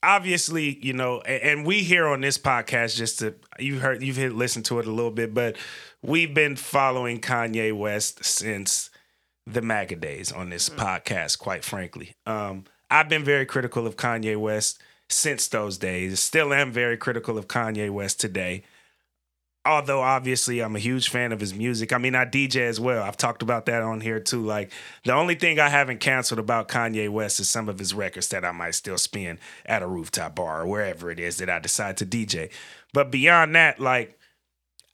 [0.03, 4.35] obviously, you know, and we here on this podcast just to you heard you've hit
[4.35, 5.57] listened to it a little bit, but
[6.03, 8.90] we've been following Kanye West since
[9.46, 12.14] the MAGA days on this podcast, quite frankly.
[12.27, 16.18] Um, I've been very critical of Kanye West since those days.
[16.20, 18.64] Still am very critical of Kanye West today.
[19.66, 21.92] Although obviously I'm a huge fan of his music.
[21.92, 23.02] I mean, I DJ as well.
[23.02, 24.44] I've talked about that on here too.
[24.44, 24.72] Like
[25.05, 28.44] the only thing I haven't canceled about Kanye West is some of his records that
[28.44, 31.96] I might still spin at a rooftop bar or wherever it is that I decide
[31.98, 32.50] to DJ.
[32.92, 34.18] But beyond that, like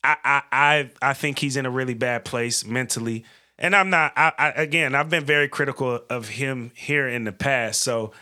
[0.02, 3.24] I I I, I think he's in a really bad place mentally.
[3.58, 7.32] And I'm not I, I again, I've been very critical of him here in the
[7.32, 7.82] past.
[7.82, 8.12] So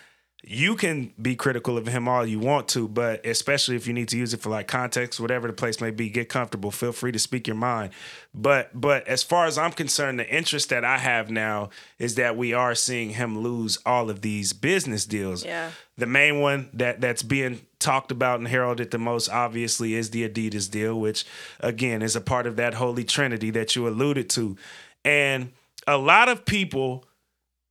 [0.43, 4.09] you can be critical of him all you want to, but especially if you need
[4.09, 6.71] to use it for like context, whatever the place may be, get comfortable.
[6.71, 7.93] Feel free to speak your mind.
[8.35, 12.37] But but as far as I'm concerned, the interest that I have now is that
[12.37, 15.45] we are seeing him lose all of these business deals.
[15.45, 15.73] Yeah.
[15.99, 20.27] The main one that that's being talked about and heralded the most obviously is the
[20.27, 21.27] Adidas deal, which
[21.61, 24.57] again is a part of that holy trinity that you alluded to.
[25.05, 25.53] And
[25.87, 27.05] a lot of people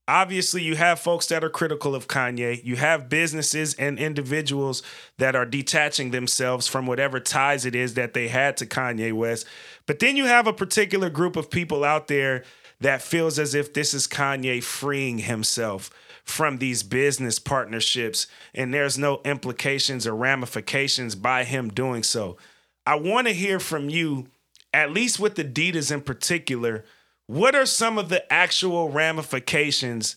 [0.10, 2.63] obviously you have folks that are critical of Kanye.
[2.63, 4.82] You have businesses and individuals
[5.17, 9.45] that are detaching themselves from whatever ties it is that they had to Kanye West.
[9.86, 12.43] But then you have a particular group of people out there
[12.82, 15.91] that feels as if this is Kanye freeing himself
[16.24, 22.38] from these business partnerships and there's no implications or ramifications by him doing so.
[22.86, 24.28] I want to hear from you
[24.74, 26.86] at least with Adidas in particular,
[27.30, 30.15] what are some of the actual ramifications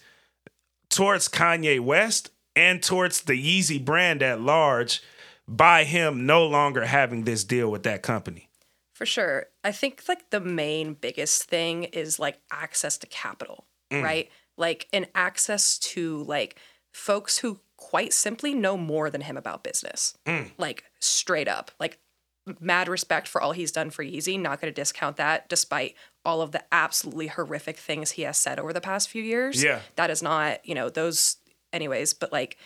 [0.88, 5.02] towards Kanye West and towards the Yeezy brand at large
[5.46, 8.48] by him no longer having this deal with that company?
[8.94, 9.48] For sure.
[9.62, 14.02] I think like the main biggest thing is like access to capital, mm.
[14.02, 14.30] right?
[14.56, 16.56] Like an access to like
[16.94, 20.16] folks who quite simply know more than him about business.
[20.24, 20.52] Mm.
[20.56, 21.72] Like straight up.
[21.78, 21.98] Like
[22.58, 24.40] mad respect for all he's done for Yeezy.
[24.40, 28.58] Not going to discount that despite all of the absolutely horrific things he has said
[28.58, 29.62] over the past few years.
[29.62, 29.80] Yeah.
[29.96, 31.36] That is not, you know, those
[31.72, 32.56] anyways, but like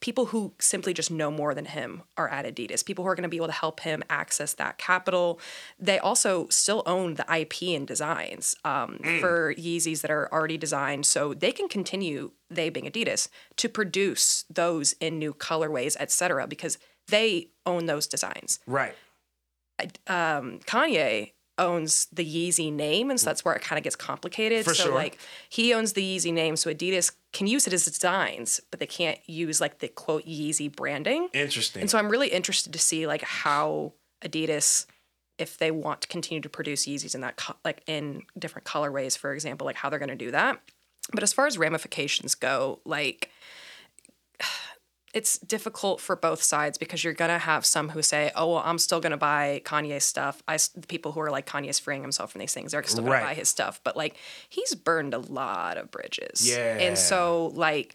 [0.00, 2.84] people who simply just know more than him are at Adidas.
[2.84, 5.40] People who are going to be able to help him access that capital.
[5.78, 11.06] They also still own the IP and designs um, for Yeezys that are already designed,
[11.06, 12.32] so they can continue.
[12.50, 16.46] They being Adidas to produce those in new colorways, etc.
[16.46, 18.60] Because they own those designs.
[18.66, 18.94] Right.
[20.06, 24.64] Um, Kanye owns the Yeezy name, and so that's where it kind of gets complicated.
[24.64, 24.94] For so sure.
[24.94, 28.86] like he owns the Yeezy name, so Adidas can use it as designs, but they
[28.86, 31.28] can't use like the quote Yeezy branding.
[31.32, 31.82] Interesting.
[31.82, 34.86] And so I'm really interested to see like how Adidas,
[35.38, 39.16] if they want to continue to produce Yeezys in that co- like in different colorways,
[39.16, 40.60] for example, like how they're going to do that.
[41.12, 43.30] But as far as ramifications go, like
[45.14, 48.78] it's difficult for both sides because you're gonna have some who say, "Oh, well, I'm
[48.78, 52.40] still gonna buy Kanye's stuff." I the people who are like Kanye's freeing himself from
[52.40, 53.24] these things, they're still gonna Right.
[53.28, 53.80] buy his stuff.
[53.84, 54.16] But like
[54.48, 56.78] he's burned a lot of bridges, Yeah.
[56.78, 57.94] and so like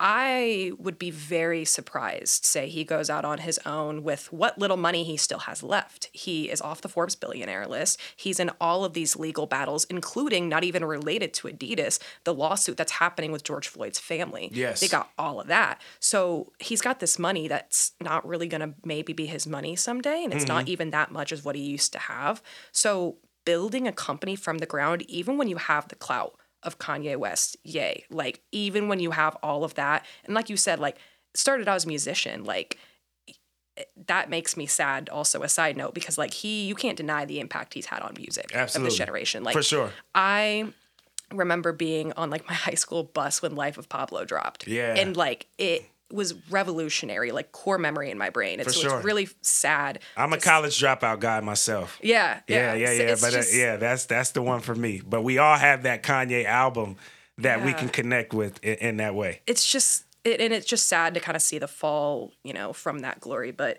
[0.00, 4.76] I would be very surprised, say he goes out on his own with what little
[4.76, 6.08] money he still has left.
[6.12, 7.98] He is off the Forbes billionaire list.
[8.14, 12.76] He's in all of these legal battles, including not even related to Adidas, the lawsuit
[12.76, 14.50] that's happening with George Floyd's family.
[14.52, 14.80] Yes.
[14.80, 15.80] They got all of that.
[15.98, 20.22] So he's got this money that's not really going to maybe be his money someday.
[20.22, 20.72] And it's not mm-hmm.
[20.72, 22.40] even that much as what he used to have.
[22.70, 27.16] So building a company from the ground, even when you have the clout of Kanye
[27.16, 28.04] West, yay.
[28.10, 30.96] Like even when you have all of that, and like you said, like
[31.34, 32.78] started out as a musician, like
[34.08, 37.38] that makes me sad also a side note because like he you can't deny the
[37.38, 38.86] impact he's had on music Absolutely.
[38.86, 39.92] of this generation like For sure.
[40.16, 40.72] i
[41.32, 44.94] remember being on like my high school bus when life of pablo dropped Yeah.
[44.96, 48.96] and like it was revolutionary like core memory in my brain For sure.
[48.96, 51.98] it's really sad I'm a college dropout guy myself.
[52.02, 53.02] yeah Yeah, yeah yeah, yeah.
[53.12, 55.02] it's But uh, yeah, that's that's the one for me.
[55.06, 56.96] But we all have that Kanye album
[57.38, 59.42] that we can connect with in, in that way.
[59.46, 62.72] it's just it, and it's just sad to kind of see the fall you know
[62.72, 63.78] from that glory but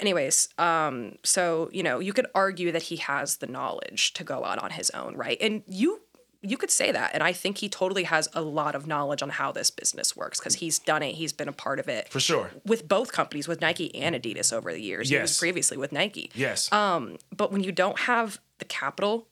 [0.00, 4.44] anyways um so you know you could argue that he has the knowledge to go
[4.44, 6.00] out on his own right and you
[6.42, 9.30] you could say that and i think he totally has a lot of knowledge on
[9.30, 12.20] how this business works because he's done it he's been a part of it For
[12.20, 12.50] sure.
[12.64, 15.38] with both companies with nike and adidas over the years he was Yes.
[15.38, 16.70] previously with nike Yes.
[16.72, 19.28] um, but when you don't have the capital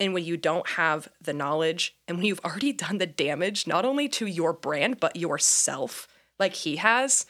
[0.00, 3.84] and when you don't have the knowledge and when you've already done the damage not
[3.84, 6.08] only to your brand but yourself
[6.40, 7.24] like he has,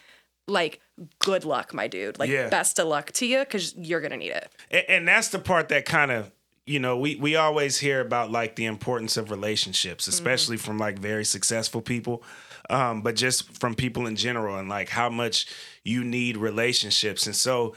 [0.48, 0.80] like
[1.18, 2.18] good luck, my dude.
[2.18, 2.48] Like Yeah.
[2.48, 4.50] best of luck to you because you're gonna need it.
[4.70, 6.30] and, and that's the part that kind of
[6.66, 10.98] you know we we always hear about like the importance of relationships especially from like
[10.98, 12.22] very successful people
[12.70, 15.46] um but just from people in general and like how much
[15.84, 17.26] you need relationships.
[17.26, 17.74] And so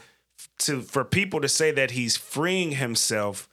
[0.58, 3.48] to for people to say that he's freeing himself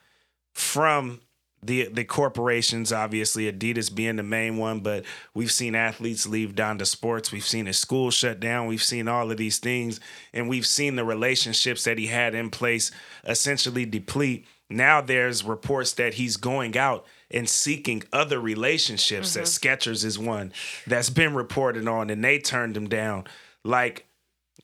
[0.54, 1.22] from
[1.62, 6.86] the the corporations obviously Adidas being the main one but we've seen athletes leave Donda
[6.86, 7.32] Sports.
[7.32, 8.68] We've seen his school shut down.
[8.68, 10.00] We've seen all of these things
[10.34, 12.92] and we've seen the relationships that he had in place
[13.26, 19.68] essentially deplete now there's reports that he's going out and seeking other relationships that mm-hmm.
[19.68, 20.52] Skechers is one
[20.88, 23.26] that's been reported on and they turned him down
[23.64, 24.08] like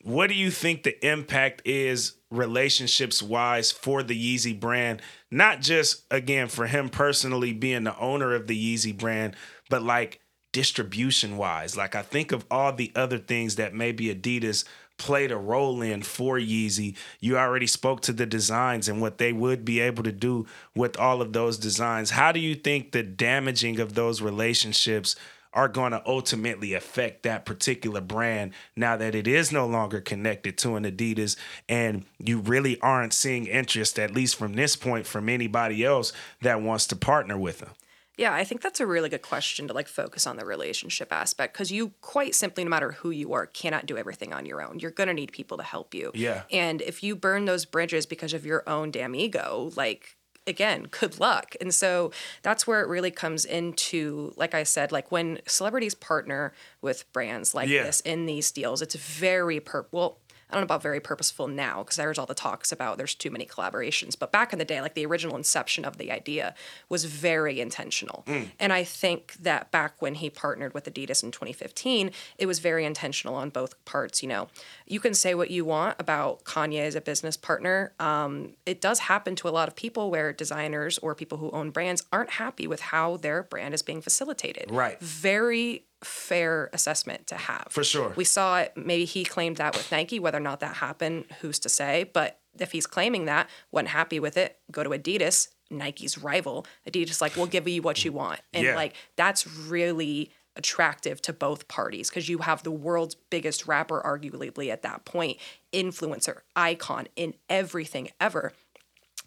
[0.03, 5.01] what do you think the impact is relationships wise for the Yeezy brand?
[5.29, 9.35] Not just again for him personally being the owner of the Yeezy brand,
[9.69, 10.21] but like
[10.53, 11.75] distribution wise.
[11.75, 14.63] Like I think of all the other things that maybe Adidas
[14.99, 16.95] played a role in for Yeezy.
[17.19, 20.99] You already spoke to the designs and what they would be able to do with
[20.99, 22.12] all of those designs.
[22.12, 25.15] How do you think the damaging of those relationships
[25.53, 30.57] are going to ultimately affect that particular brand now that it is no longer connected
[30.59, 31.35] to an Adidas
[31.67, 36.62] and you really aren't seeing interest, at least from this point, from anybody else that
[36.62, 37.71] wants to partner with them?
[38.19, 41.53] Yeah, I think that's a really good question to like focus on the relationship aspect
[41.53, 44.79] because you quite simply, no matter who you are, cannot do everything on your own.
[44.79, 46.12] You're gonna need people to help you.
[46.13, 46.43] Yeah.
[46.51, 51.17] And if you burn those bridges because of your own damn ego, like again, good
[51.19, 51.55] luck.
[51.62, 56.51] And so that's where it really comes into, like I said, like when celebrities partner
[56.82, 57.84] with brands like Yeah.
[57.84, 60.17] this in these deals, it's very per well.
[60.49, 63.29] I don't know about very purposeful now because there's all the talks about there's too
[63.29, 64.17] many collaborations.
[64.17, 66.55] But back in the day, like the original inception of the idea
[66.89, 68.25] was very intentional.
[68.59, 72.83] And I think that back when he partnered with Adidas in 2015, it was very
[72.83, 74.23] intentional on both parts.
[74.23, 74.47] You know,
[74.88, 77.93] you can say what you want about Kanye as a business partner.
[77.99, 81.69] Um, it does happen to a lot of people where designers or people who own
[81.69, 84.71] brands aren't happy with how their brand is being facilitated.
[84.71, 84.99] Right.
[84.99, 87.67] Very fair assessment to have.
[87.69, 88.13] For sure.
[88.15, 88.73] We saw it.
[88.75, 90.19] Maybe he claimed that with Nike.
[90.19, 92.09] Whether or not that happened, who's to say?
[92.13, 96.65] But if he's claiming that, wasn't happy with it, go to Adidas, Nike's rival.
[96.89, 98.75] Adidas like, we'll give you what you want, and Yeah.
[98.75, 104.69] like that's really attractive to both parties because you have the world's biggest rapper, arguably
[104.69, 105.38] at that point,
[105.71, 108.51] influencer, icon in everything ever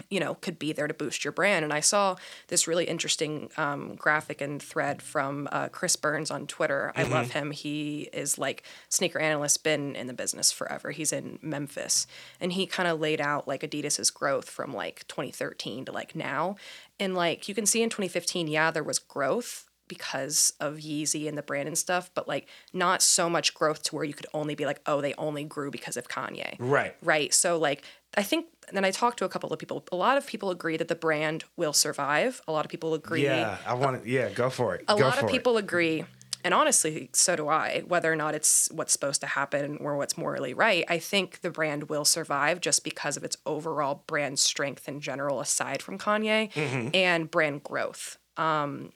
[0.08, 1.64] you know, could be there to boost your brand.
[1.64, 2.16] And I saw
[2.48, 6.92] this really interesting um, graphic and thread from uh, Chris Burns on Twitter.
[6.96, 7.50] I love him.
[7.50, 10.90] He is like sneaker analyst, been in the business forever.
[10.92, 12.06] He's in Memphis,
[12.40, 16.56] and he kind of laid out like Adidas's growth from like 2013 to like now.
[16.98, 21.36] And like you can see in 2015, yeah, there was growth because of Yeezy and
[21.36, 24.54] the brand and stuff, but like not so much growth to where you could only
[24.54, 26.96] be like, oh, they only grew because of Kanye Right.
[27.02, 27.34] right?
[27.34, 27.84] So like
[28.16, 29.84] I think then I talked to a couple of people.
[29.90, 32.40] A lot of people agree that the brand will survive.
[32.46, 33.24] A lot of people agree.
[33.24, 34.08] Yeah, I want to.
[34.08, 34.84] Yeah, go for it.
[34.88, 35.30] A go lot of it.
[35.30, 36.04] people agree,
[36.44, 37.82] and honestly, so do I.
[37.86, 41.50] Whether or not it's what's supposed to happen or what's morally right, I think the
[41.50, 46.52] brand will survive just because of its overall brand strength in general, aside from Kanye,
[46.52, 46.88] Mm-hmm.
[46.94, 48.18] and brand growth.
[48.36, 48.90] Um,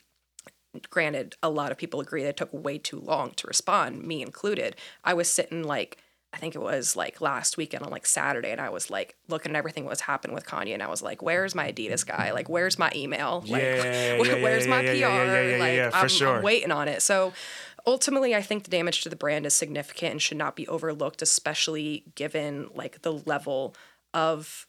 [0.91, 4.21] granted, a lot of people agree that it took way too long to respond, me
[4.23, 4.77] included.
[5.05, 5.97] I was sitting like,
[6.33, 9.53] I think it was like last weekend on like Saturday, and I was like looking
[9.53, 12.31] at everything that was happening with Kanye, and I was like, "Where's my Adidas guy?
[12.33, 13.43] Like, where's my email?
[13.47, 15.59] Like, Yeah, yeah, where- yeah, where's my PR?
[15.61, 16.37] like, I'm, sure.
[16.37, 17.33] I'm waiting on it." So,
[17.87, 21.23] ultimately, I think the damage to the brand is significant and should not be overlooked,
[21.23, 23.75] especially given like the level
[24.13, 24.67] of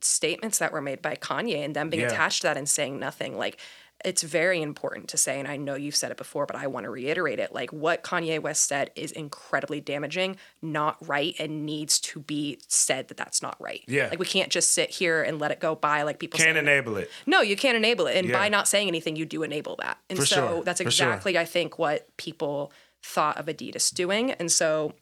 [0.00, 3.36] statements that were made by Kanye and them being attached to that and saying nothing.
[3.36, 3.58] Like,
[4.06, 6.84] it's very important to say, and I know you've said it before, but I want
[6.84, 7.52] to reiterate it.
[7.52, 13.08] Like what Kanye West said is incredibly damaging, not right, and needs to be said
[13.08, 13.82] that that's not right.
[13.88, 14.06] Yeah.
[14.08, 16.96] Like we can't just sit here and let it go by like people Can't enable
[16.96, 17.10] it.
[17.26, 18.16] No, you can't enable it.
[18.16, 18.38] And Yeah.
[18.38, 19.98] by not saying anything, you do enable that.
[20.08, 20.62] And For so sure.
[20.62, 21.08] that's For sure.
[21.08, 24.30] exactly, I think, what people thought of Adidas doing.
[24.30, 24.92] And so,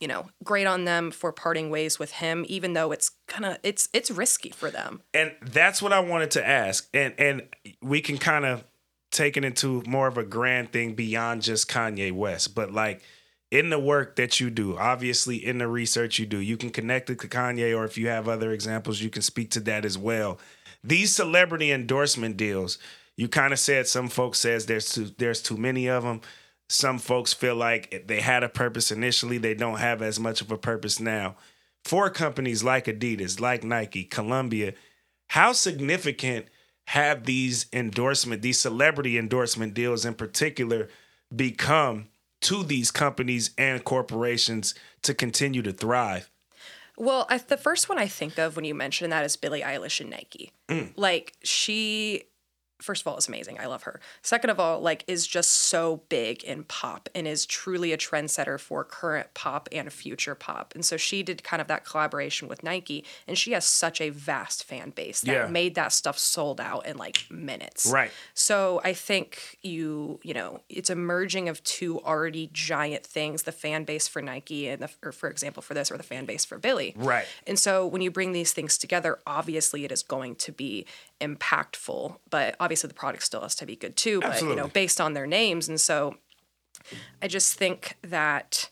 [0.00, 3.58] you know, great on them for parting ways with him, even though it's kind of
[3.62, 5.02] it's it's risky for them.
[5.14, 6.88] and that's what I wanted to ask.
[6.92, 7.42] And and
[7.82, 8.64] we can kind of
[9.10, 13.02] take it into more of a grand thing beyond just Kanye West, but like
[13.50, 17.08] in the work that you do, obviously in the research you do, you can connect
[17.10, 19.96] it to Kanye, or if you have other examples, you can speak to that as
[19.96, 20.38] well.
[20.82, 22.78] These celebrity endorsement deals,
[23.16, 26.20] you kind of said some folks says there's too there's too many of them.
[26.68, 30.50] Some folks feel like they had a purpose initially, they don't have as much of
[30.50, 31.36] a purpose now.
[31.84, 34.74] For companies like Adidas, like Nike, Columbia,
[35.28, 36.46] how significant
[36.88, 40.88] have these endorsement, these celebrity endorsement deals in particular,
[41.34, 42.08] become
[42.42, 46.30] to these companies and corporations to continue to thrive?
[46.96, 50.00] Well, I, the first one I think of when you mention that is Billie Eilish
[50.00, 50.52] and Nike.
[50.68, 50.92] Mm.
[50.96, 52.24] Like she,
[52.78, 53.58] first of all, is amazing.
[53.58, 54.00] I love her.
[54.22, 58.58] Second of all, like is just so big in pop and is truly a trendsetter
[58.60, 60.74] for current pop and future pop.
[60.74, 64.10] And so she did kind of that collaboration with Nike, and she has such a
[64.10, 65.46] vast fan base that Yeah.
[65.46, 67.86] made that stuff sold out in like minutes.
[67.86, 68.10] Right.
[68.34, 73.52] So I think you, you know, it's a merging of two already giant things: the
[73.52, 76.44] fan base for Nike and the, or for example, for this, or the fan base
[76.44, 76.94] for Billie.
[76.96, 77.26] Right.
[77.46, 80.86] And so when you bring these things together, obviously it is going to be
[81.20, 84.20] impactful, but obviously the product still has to be good too.
[84.20, 86.16] But you know, based on their names, and so
[87.22, 88.70] I just think that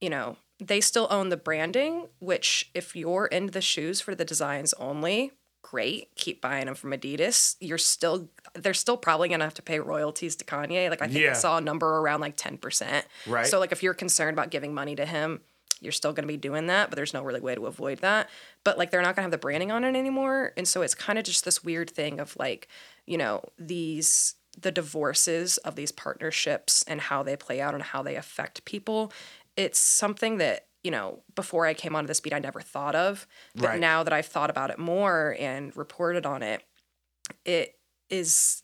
[0.00, 2.08] you know they still own the branding.
[2.18, 6.08] Which if you're into the shoes for the designs only, great.
[6.16, 7.56] Keep buying them from Adidas.
[7.60, 10.90] You're still they're still probably gonna have to pay royalties to Kanye.
[10.90, 11.30] Like I think Yeah.
[11.30, 13.06] I saw a number around like ten percent.
[13.26, 13.46] Right.
[13.46, 15.40] So like if you're concerned about giving money to him,
[15.80, 18.28] you're still going to be doing that, but there's no really way to avoid that.
[18.64, 20.94] But like they're not going to have the branding on it anymore, and so it's
[20.94, 22.68] kind of just this weird thing of like,
[23.06, 28.02] you know, these the divorces of these partnerships and how they play out and how
[28.02, 29.12] they affect people.
[29.56, 33.26] It's something that you know before I came onto this beat I never thought of,
[33.60, 33.76] but Right.
[33.76, 36.62] now that I've thought about it more and reported on it,
[37.44, 37.78] it
[38.10, 38.62] is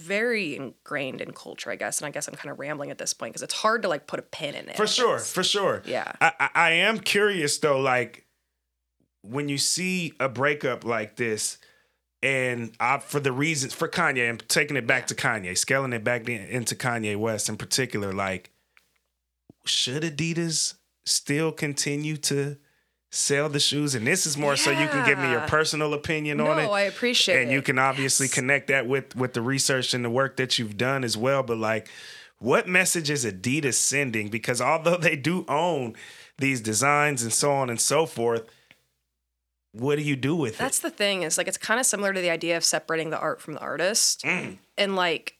[0.00, 2.00] very ingrained in culture, I guess.
[2.00, 4.06] And I guess I'm kind of rambling at this point because it's hard to like
[4.06, 4.76] put a pin in it.
[4.76, 5.82] For sure, for sure.
[5.84, 6.12] Yeah.
[6.20, 8.26] I, I, I am curious though, like
[9.22, 11.58] when you see a breakup like this,
[12.22, 16.04] and uh, for the reasons for Kanye, I'm taking it back to Kanye, scaling it
[16.04, 18.50] back into Kanye West in particular, like
[19.64, 20.74] should Adidas
[21.04, 22.56] still continue to
[23.10, 23.94] sell the shoes?
[23.94, 26.62] And this is more so you can give me your personal opinion on it.
[26.64, 27.54] No, I appreciate and it.
[27.54, 28.34] you can obviously Yes.
[28.34, 31.58] connect that with with the research and the work that you've done as well but
[31.58, 31.88] like
[32.38, 35.94] what message is adidas sending because although they do own
[36.38, 38.48] these designs and so on and so forth
[39.72, 41.86] what do you do with That's it That's the thing is like it's kind of
[41.86, 44.22] similar to the idea of separating the art from the artist.
[44.22, 44.58] Mm.
[44.78, 45.34] And like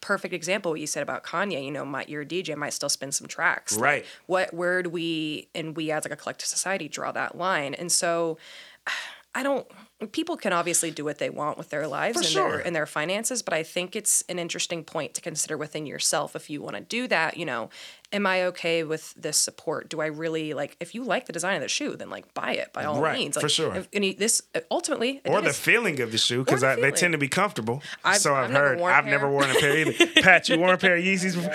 [0.00, 3.12] perfect example what you said about Kanye, you know, my, your DJ might still spin
[3.12, 3.74] some tracks.
[3.76, 4.06] Like, Right.
[4.26, 7.74] what where do we and we as like a collective society draw that line?
[7.74, 8.38] And so
[9.34, 9.66] I don't
[10.12, 12.50] people can obviously do what they want with their lives For and sure.
[12.58, 16.36] their and their finances, but I think it's an interesting point to consider within yourself
[16.36, 17.70] if you want to do that, you know,
[18.12, 19.88] am I okay with this support?
[19.88, 22.52] Do I really like if you like the design of the shoe, then like buy
[22.52, 23.36] it by all Right, means.
[23.36, 23.74] for Like, sure.
[23.74, 27.12] if- and this uh, ultimately or the feeling of the shoe because the they tend
[27.12, 29.10] to be comfortable I've- so i've, I've heard a i've pair.
[29.12, 31.54] never worn a pair either pat you worn a pair of yeezys before?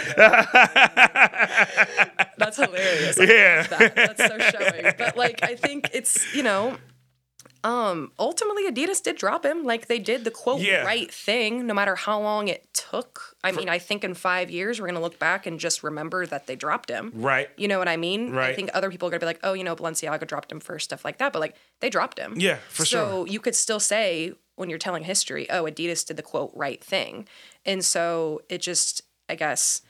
[2.37, 3.19] That's hilarious.
[3.19, 3.63] I Yeah.
[3.67, 3.95] that.
[3.95, 4.93] That's so showing.
[4.97, 6.75] But like I think it's, you know,
[7.63, 9.63] um ultimately Adidas did drop him.
[9.63, 10.83] Like they did the quote Yeah.
[10.83, 13.35] right thing no matter how long it took.
[13.43, 16.25] I mean, I think in 5 years we're going to look back and just remember
[16.27, 17.11] that they dropped him.
[17.15, 18.31] right You know what I mean?
[18.33, 18.49] Right.
[18.51, 20.59] I think other people are going to be like, "Oh, you know, Balenciaga dropped him
[20.59, 22.33] first, stuff like that." But like they dropped him.
[22.37, 23.05] Yeah, for so sure.
[23.09, 26.83] So you could still say when you're telling history, "Oh, Adidas did the quote right
[26.83, 27.27] thing."
[27.65, 29.81] And so it just I guess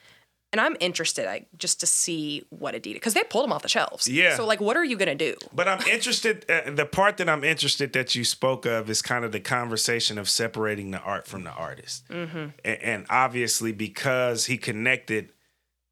[0.52, 3.70] and I'm interested like, just to see what Adidas because they pulled them off the
[3.70, 4.08] shelves.
[4.08, 4.36] Yeah.
[4.36, 5.36] So like, what are you gonna do?
[5.54, 6.46] But I'm interested.
[6.50, 10.18] Uh, the part that I'm interested that you spoke of is kind of the conversation
[10.18, 12.50] of separating the art from the artist, mm-hmm.
[12.66, 15.32] and, and obviously because he connected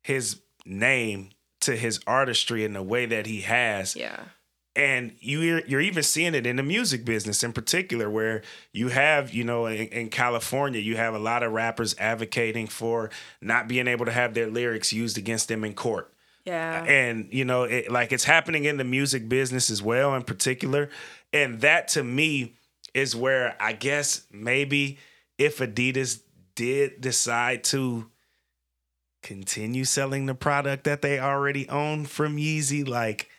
[0.02, 1.30] his name
[1.62, 4.20] to his artistry in the way that he has, Yeah.
[4.80, 9.34] And you you're even seeing it in the music business in particular where you have
[9.34, 13.10] you know in, in california you have a lot of rappers advocating for
[13.42, 16.14] not being able to have their lyrics used against them in court
[16.46, 16.84] Yeah.
[16.84, 20.90] and you know it, like it's happening in the music business as well in particular
[21.34, 22.56] and that to me
[22.94, 24.98] is where i guess maybe
[25.38, 26.22] if adidas
[26.56, 28.10] did decide to
[29.22, 33.30] continue selling the product that they already own from Yeezy, like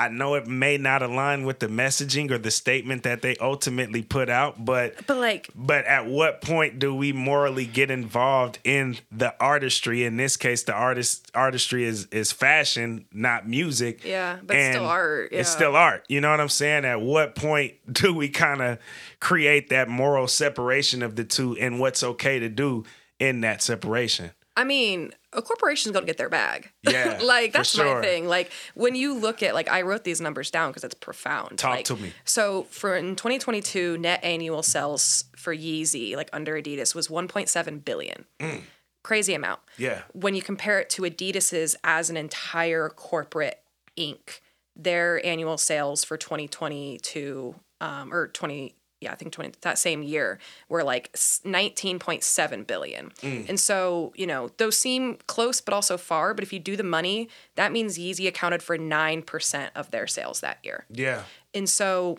[0.00, 4.02] I know it may not align with the messaging or the statement that they ultimately
[4.02, 8.96] put out, but But like, but at what point do we morally get involved in
[9.12, 10.04] the artistry?
[10.04, 14.02] In this case, the artist artistry is is fashion, not music.
[14.02, 15.28] yeah, but it's still And art.
[15.32, 16.06] It's still art.
[16.08, 16.86] You know what I'm saying?
[16.86, 18.78] At what point do we kind of
[19.20, 22.84] create that moral separation of the two and what's okay to do
[23.18, 24.30] in that separation?
[24.56, 26.70] I mean, a corporation's gonna get their bag.
[26.82, 27.96] Yeah, like that's sure.
[27.96, 28.26] my thing.
[28.26, 31.58] Like when you look at like I wrote these numbers down because it's profound.
[31.58, 32.12] Talk Like, to me.
[32.24, 38.24] So for in 2022, net annual sales for Yeezy, like under Adidas, was 1.7 billion.
[38.40, 38.62] Mm.
[39.02, 39.60] Crazy amount.
[39.78, 40.02] Yeah.
[40.12, 43.62] When you compare it to Adidas's as an entire corporate
[43.96, 44.40] Inc.,
[44.76, 50.38] their annual sales for 2022 um, or 20 yeah, I think 20 that same year
[50.68, 53.12] were like s- 19.7 billion.
[53.48, 56.82] And so, you know, those seem close but also far, but if you do the
[56.84, 60.84] money, that means Yeezy accounted for 9% of their sales that year.
[60.90, 61.22] Yeah.
[61.54, 62.18] And so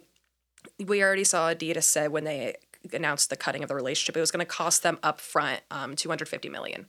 [0.83, 2.55] we already saw Adidas said when they
[2.93, 6.49] announced the cutting of the relationship, it was going to cost them upfront um, 250
[6.49, 6.87] million.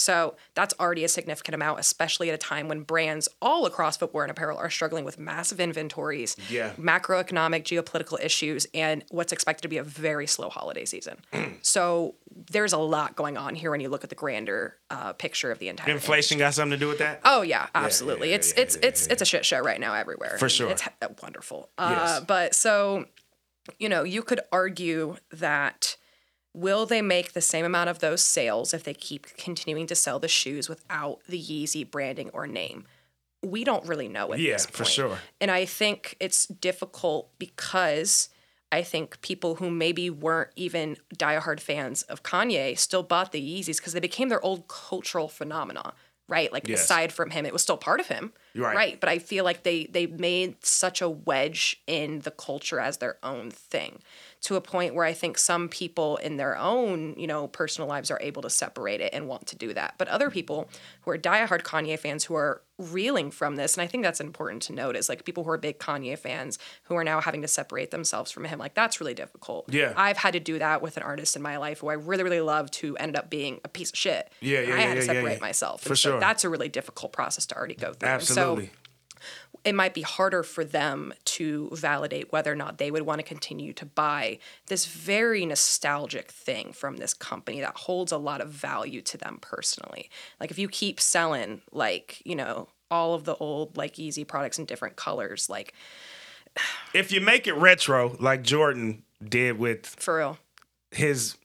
[0.00, 4.24] So that's already a significant amount, especially at a time when brands all across footwear
[4.24, 6.72] and apparel are struggling with massive inventories, Yeah.
[6.78, 11.18] macroeconomic, geopolitical issues, and what's expected to be a very slow holiday season.
[11.62, 12.14] so
[12.50, 15.58] there's a lot going on here when you look at the grander uh, picture of
[15.58, 17.20] the entire Inflation got something to do with that?
[17.24, 18.30] Oh yeah, absolutely.
[18.30, 20.36] yeah, it's yeah, it's it's yeah, it's a shit show right now everywhere.
[20.38, 20.70] For sure.
[20.70, 20.82] it's
[21.22, 21.68] wonderful.
[21.76, 22.24] Uh, Yes.
[22.26, 23.04] but so,
[23.78, 25.96] you know, you could argue that
[26.54, 30.18] will they make the same amount of those sales if they keep continuing to sell
[30.18, 32.86] the shoes without the Yeezy branding or name?
[33.42, 35.18] We don't really know at Yeah, for sure.
[35.40, 38.28] And I think it's difficult because
[38.72, 43.78] I think people who maybe weren't even diehard fans of Kanye still bought the Yeezys
[43.78, 45.94] because they became their old cultural phenomena,
[46.28, 46.52] right?
[46.52, 46.84] Like Yes.
[46.84, 49.00] aside from him, it was still part of him, Right.
[49.00, 53.16] But I feel like they they made such a wedge in the culture as their
[53.22, 54.02] own thing,
[54.42, 58.10] to a point where I think some people in their own you know personal lives
[58.10, 60.68] are able to separate it and want to do that, but other people
[61.02, 64.62] who are diehard Kanye fans who are reeling from this, and I think that's important
[64.62, 67.48] to note is like people who are big Kanye fans who are now having to
[67.48, 68.58] separate themselves from him.
[68.58, 69.72] Like that's really difficult.
[69.72, 69.92] Yeah.
[69.96, 72.40] I've had to do that with an artist in my life who I really really
[72.40, 74.30] loved who ended up being a piece of shit.
[74.40, 75.40] Yeah, And yeah, I yeah, had to yeah, yeah, separate yeah.
[75.40, 75.82] myself.
[75.82, 76.20] For so sure.
[76.20, 78.08] That's a really difficult process to already go through.
[78.08, 78.70] And so Absolutely.
[79.64, 83.26] It might be harder for them to validate whether or not they would want to
[83.26, 88.48] continue to buy this very nostalgic thing from this company that holds a lot of
[88.48, 90.10] value to them personally.
[90.40, 94.58] Like if you keep selling like, you know, all of the old like Yeezy products
[94.58, 95.74] in different colors, like
[96.94, 100.38] if you make it retro, like Jordan did with for real.
[100.90, 101.36] his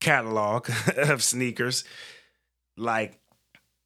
[0.00, 1.84] catalog of sneakers,
[2.76, 3.18] like,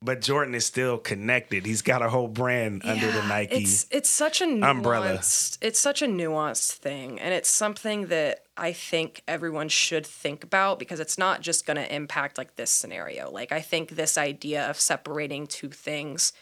[0.02, 1.64] but Jordan is still connected.
[1.64, 3.62] He's got a whole brand under the Yeah, Nike.
[3.62, 5.14] It's it's such a nuanced, umbrella.
[5.14, 10.78] It's such a nuanced thing, and it's something that I think everyone should think about
[10.78, 13.30] because it's not just going to impact like this scenario.
[13.30, 16.32] Like I think this idea of separating two things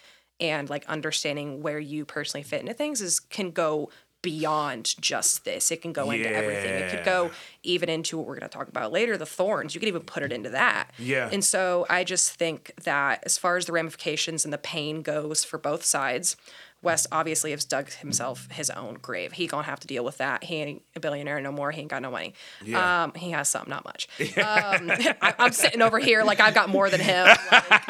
[0.41, 3.91] and like understanding where you personally fit into things is can go
[4.23, 5.71] beyond just this.
[5.71, 6.75] It can go into everything.
[6.75, 7.31] It could go
[7.63, 9.75] even into what we're going to talk about later, the thorns.
[9.75, 10.91] You could even put it into that.
[10.99, 11.29] Yeah.
[11.33, 15.45] And so I just think that as far as the ramifications and the pain goes
[15.45, 16.37] for both sides,
[16.83, 19.33] West obviously has dug himself his own grave.
[19.33, 20.45] He gonna have to deal with that.
[20.45, 21.71] He ain't a billionaire no more.
[21.73, 22.33] He ain't got no money.
[22.65, 23.03] Yeah.
[23.05, 24.09] Um, he has some, not much.
[24.19, 24.91] Um,
[25.21, 27.27] I, I'm sitting over here like I've got more than him.
[27.53, 27.81] Like-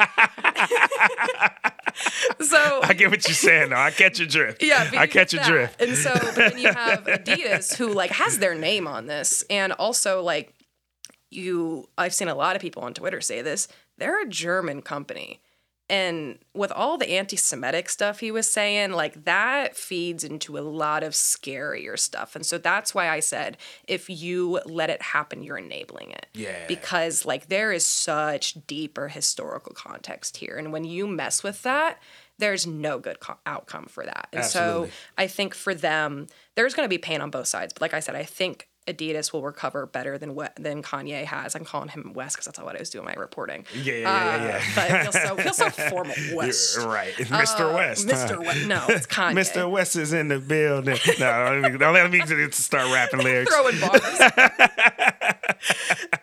[2.91, 3.69] I get what you're saying.
[3.69, 3.77] Though.
[3.77, 4.61] I catch your drift.
[4.61, 5.81] yeah, I catch your drift.
[5.81, 10.21] And so, then you have Adidas who like has their name on this, and also
[10.21, 10.53] like
[11.29, 13.67] you, I've seen a lot of people on Twitter say this.
[13.97, 15.39] They're a German company,
[15.89, 21.03] and with all the anti-Semitic stuff he was saying, like that feeds into a lot
[21.03, 22.35] of scarier stuff.
[22.35, 26.65] And so that's why I said, if you let it happen, you're enabling it Yeah.
[26.67, 31.99] because like there is such deeper historical context here and when you mess with that
[32.41, 34.89] there's no good co- outcome for that and Absolutely.
[34.89, 37.93] so i think for them there's going to be pain on both sides but like
[37.93, 41.87] i said i think adidas will recover better than what than kanye has i'm calling
[41.87, 44.61] him west because that's what i was doing my reporting Yeah, yeah, yeah, yeah, Uh,
[44.75, 47.13] but it feels so, feels so formal west You're right.
[47.13, 47.71] Mr.
[47.71, 48.07] Uh, West.
[48.07, 48.41] mr huh?
[48.41, 49.69] west no it's kanye Mr.
[49.69, 50.97] West is in the building.
[51.19, 53.53] No, don't let me, don't let me start rapping lyrics.
[53.55, 54.01] throwing bars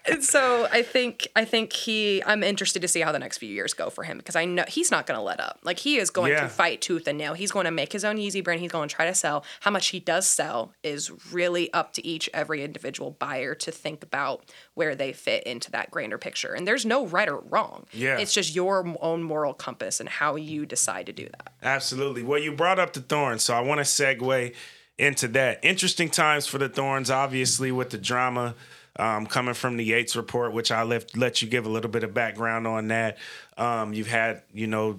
[0.07, 3.49] and so I think I think he I'm interested to see how the next few
[3.49, 5.61] years go for him because I know he's not going to let up.
[5.63, 6.43] Like he is going Yeah.
[6.43, 7.35] to fight tooth and nail.
[7.35, 8.61] He's going to make his own Yeezy brand.
[8.61, 9.45] He's going to try to sell.
[9.61, 14.03] How much he does sell is really up to each every individual buyer to think
[14.03, 16.53] about where they fit into that grander picture.
[16.55, 17.87] And there's no right or wrong.
[17.93, 18.19] Yeah.
[18.19, 21.53] It's just your own moral compass and how you decide to do that.
[21.63, 22.23] Absolutely.
[22.23, 24.55] Well, you brought up the Thorns, so I want to segue
[24.99, 25.59] into that.
[25.65, 28.55] Interesting times for the Thorns, obviously, with the drama
[28.99, 32.05] um, coming from the Yates report, which I let let you give a little bit
[32.05, 33.19] of background on that.
[33.57, 34.99] Um, you've had, you know,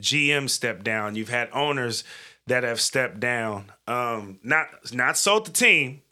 [0.00, 1.14] GM step down.
[1.14, 2.04] You've had owners
[2.46, 3.72] that have stepped down.
[3.86, 6.02] Um, not not sold the team.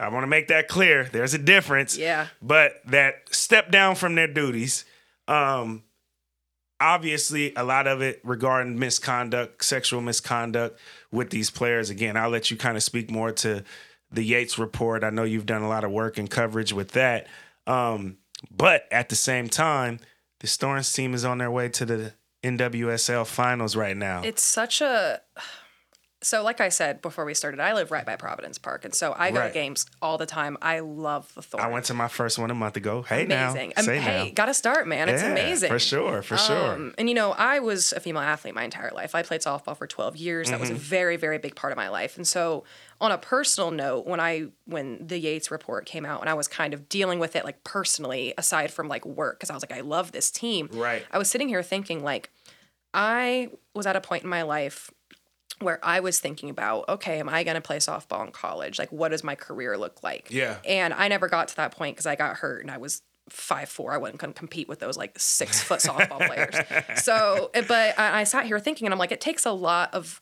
[0.00, 1.04] I want to make that clear.
[1.04, 1.96] There's a difference.
[1.98, 2.28] Yeah.
[2.40, 4.84] But that step down from their duties.
[5.28, 5.82] Um,
[6.82, 10.78] obviously a lot of it regarding misconduct, sexual misconduct
[11.12, 11.90] with these players.
[11.90, 13.62] Again, I'll let you kind of speak more to
[14.12, 15.04] the Yates report.
[15.04, 17.26] I know you've done a lot of work and coverage with that.
[17.66, 18.18] Um,
[18.50, 20.00] but at the same time,
[20.40, 24.22] the Thorns team is on their way to the NWSL finals right now.
[24.24, 25.20] It's such a
[26.22, 29.14] so like I said before we started, I live right by Providence Park, and so
[29.18, 29.48] I go Right.
[29.48, 30.56] to games all the time.
[30.62, 31.64] I love the Thorns.
[31.64, 33.02] I went to my first one a month ago.
[33.02, 33.72] Hey amazing.
[33.76, 34.32] now, Um, say hey, now.
[34.34, 35.08] gotta start, man.
[35.08, 36.72] It's Yeah, amazing for sure, for sure.
[36.74, 39.14] Um, and you know, I was a female athlete my entire life.
[39.14, 40.50] I played softball for 12 years.
[40.50, 40.76] That was Mm-hmm.
[40.76, 42.16] a very, very big part of my life.
[42.16, 42.64] And so,
[43.00, 46.46] on a personal note, when I when the Yates report came out, and I was
[46.46, 49.72] kind of dealing with it like personally, aside from like work, because I was like,
[49.76, 50.68] I love this team.
[50.72, 51.04] Right.
[51.10, 52.30] I was sitting here thinking like,
[52.94, 54.90] I was at a point in my life
[55.60, 58.78] where I was thinking about, okay, am I going to play softball in college?
[58.78, 60.28] Like, what does my career look like?
[60.30, 60.56] Yeah.
[60.66, 63.68] And I never got to that point because I got hurt and I was five
[63.68, 63.92] four.
[63.92, 66.54] I wasn't to compete with those like six foot softball players.
[67.02, 70.20] So, but I, I sat here thinking, and I'm like, it takes a lot of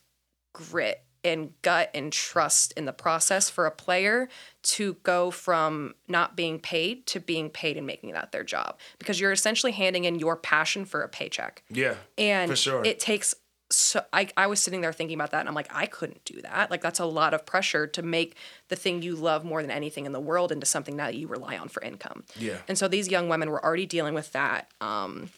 [0.53, 4.27] grit and gut and trust in the process for a player
[4.63, 9.19] to go from not being paid to being paid and making that their job because
[9.19, 11.63] you're essentially handing in your passion for a paycheck.
[11.69, 12.83] yeah, And for sure.
[12.83, 13.35] it takes
[13.71, 16.41] so I, I was sitting there thinking about that and I'm like, I couldn't do
[16.41, 16.69] that.
[16.69, 18.35] Like that's a lot of pressure to make
[18.67, 21.57] the thing you love more than anything in the world into something that you rely
[21.57, 22.23] on for income.
[22.37, 22.57] Yeah.
[22.67, 24.67] And so these young women were already dealing with that.
[24.79, 25.29] Um,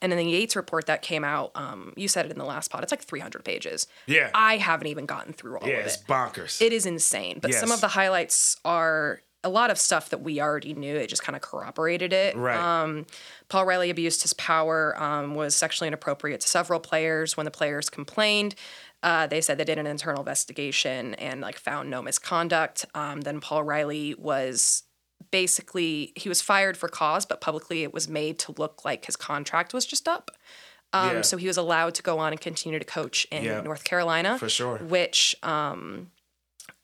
[0.00, 2.70] and in the Yates report that came out, um, you said it in the last
[2.70, 3.86] pod, it's like 300 pages.
[4.06, 4.30] Yeah.
[4.34, 6.06] I haven't even gotten through all yeah, of it's it.
[6.06, 6.60] bonkers.
[6.60, 7.38] It is insane.
[7.40, 10.94] But some of the highlights are a lot of stuff that we already knew.
[10.94, 12.36] It just kind of corroborated it.
[12.36, 12.56] right.
[12.58, 13.06] Um,
[13.48, 17.36] Paul Riley abused his power, um, was sexually inappropriate to several players.
[17.36, 18.54] When the players complained,
[19.02, 22.84] uh, they said they did an internal investigation and like found no misconduct.
[22.94, 24.84] Um, then Paul Riley was
[25.32, 29.16] basically he was fired for cause, but publicly it was made to look like his
[29.16, 30.30] contract was just up.
[30.92, 31.22] Um, Yeah.
[31.22, 33.60] So he was allowed to go on and continue to coach in Yeah.
[33.62, 34.76] North Carolina for sure.
[34.78, 36.11] which um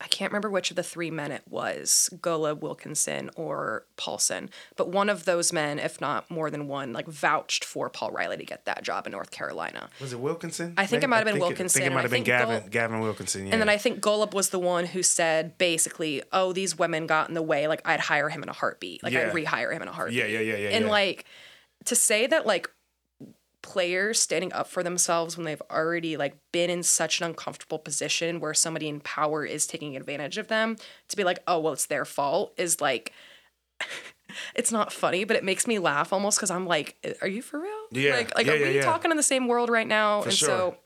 [0.01, 4.91] I can't remember which of the three men it was, Golub, Wilkinson, or Paulson, but
[4.91, 8.45] one of those men, if not more than one, like vouched for Paul Riley to
[8.45, 9.91] get that job in North Carolina.
[10.01, 10.75] Was it Wilkinson?
[10.77, 12.23] I think it might have been think it- Wilkinson, I think it might have been
[12.23, 12.61] Gavin.
[12.61, 13.47] Gol- Gavin Wilkinson.
[13.47, 13.53] Yeah.
[13.55, 17.29] And then I think Golub was the one who said basically, "Oh, these women got
[17.29, 17.67] in the way.
[17.67, 19.03] Like I'd hire him in a heartbeat.
[19.03, 19.29] Like Yeah.
[19.29, 20.69] I'd rehire him in a heartbeat." Yeah, yeah, yeah, yeah.
[20.71, 20.91] and yeah.
[20.93, 21.25] like
[21.87, 22.71] to say that like
[23.63, 28.41] players standing up for themselves when they've already like been in such an uncomfortable position
[28.41, 30.77] where somebody in power is taking advantage of them
[31.09, 33.13] to be like oh well it's their fault is like
[34.55, 37.61] it's not funny but it makes me laugh almost because i'm like are you for
[37.61, 38.83] real Yeah, like like yeah, are yeah, we yeah.
[38.83, 40.49] talking in the same world right now For and sure.
[40.49, 40.77] so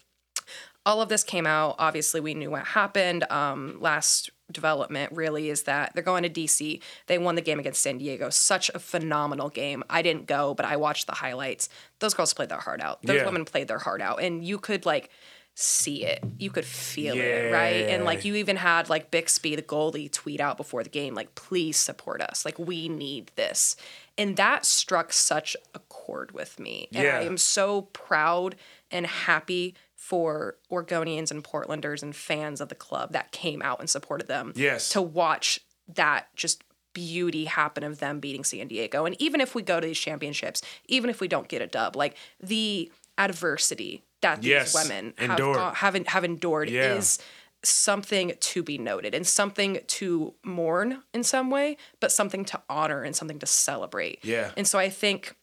[0.84, 1.76] all of this came out.
[1.78, 3.22] Obviously, we knew what happened.
[3.30, 6.80] Um, last development really is that they're going to DC.
[7.06, 8.30] They won the game against San Diego.
[8.30, 9.82] Such a phenomenal game.
[9.90, 11.68] I didn't go, but I watched the highlights.
[11.98, 13.02] Those girls played their heart out.
[13.02, 13.26] Those Yeah.
[13.26, 15.10] women played their heart out, and you could like
[15.54, 16.24] see it.
[16.38, 17.86] You could feel it, right?
[17.90, 21.34] And like you even had like Bixby, the goalie, tweet out before the game, like,
[21.34, 22.46] "Please support us.
[22.46, 23.76] Like we need this."
[24.16, 26.88] And that struck such a chord with me.
[26.94, 27.18] And Yeah.
[27.18, 28.56] I am so proud
[28.90, 33.88] and happy for Oregonians and Portlanders and fans of the club that came out and
[33.88, 34.52] supported them.
[34.56, 34.88] Yes.
[34.90, 35.60] To watch
[35.94, 39.06] that just beauty happen of them beating San Diego.
[39.06, 41.94] And even if we go to these championships, even if we don't get a dub,
[41.94, 44.74] like the adversity that these Yes.
[44.74, 45.74] women have, Endured.
[45.76, 46.94] have, have endured Yeah.
[46.96, 47.20] is
[47.62, 53.04] something to be noted and something to mourn in some way, but something to honor
[53.04, 54.18] and something to celebrate.
[54.24, 54.50] Yeah.
[54.56, 55.36] And so I think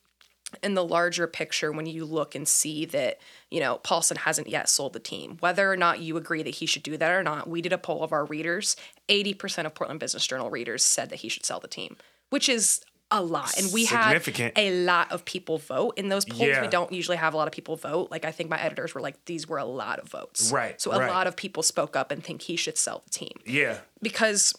[0.63, 3.19] in the larger picture, when you look and see that,
[3.49, 6.65] you know, Paulson hasn't yet sold the team, whether or not you agree that he
[6.65, 8.75] should do that or not, we did a poll of our readers.
[9.07, 11.97] 80% of Portland Business Journal readers said that he should sell the team,
[12.29, 12.81] which is
[13.11, 13.57] a lot.
[13.57, 14.21] And we had
[14.55, 16.41] a lot of people vote in those polls.
[16.41, 16.61] Yeah.
[16.61, 18.11] We don't usually have a lot of people vote.
[18.11, 20.51] Like I think my editors were like, these were a lot of votes.
[20.51, 21.09] Right, So a right.
[21.09, 23.79] lot of people spoke up and think he should sell the team yeah.
[24.01, 24.53] because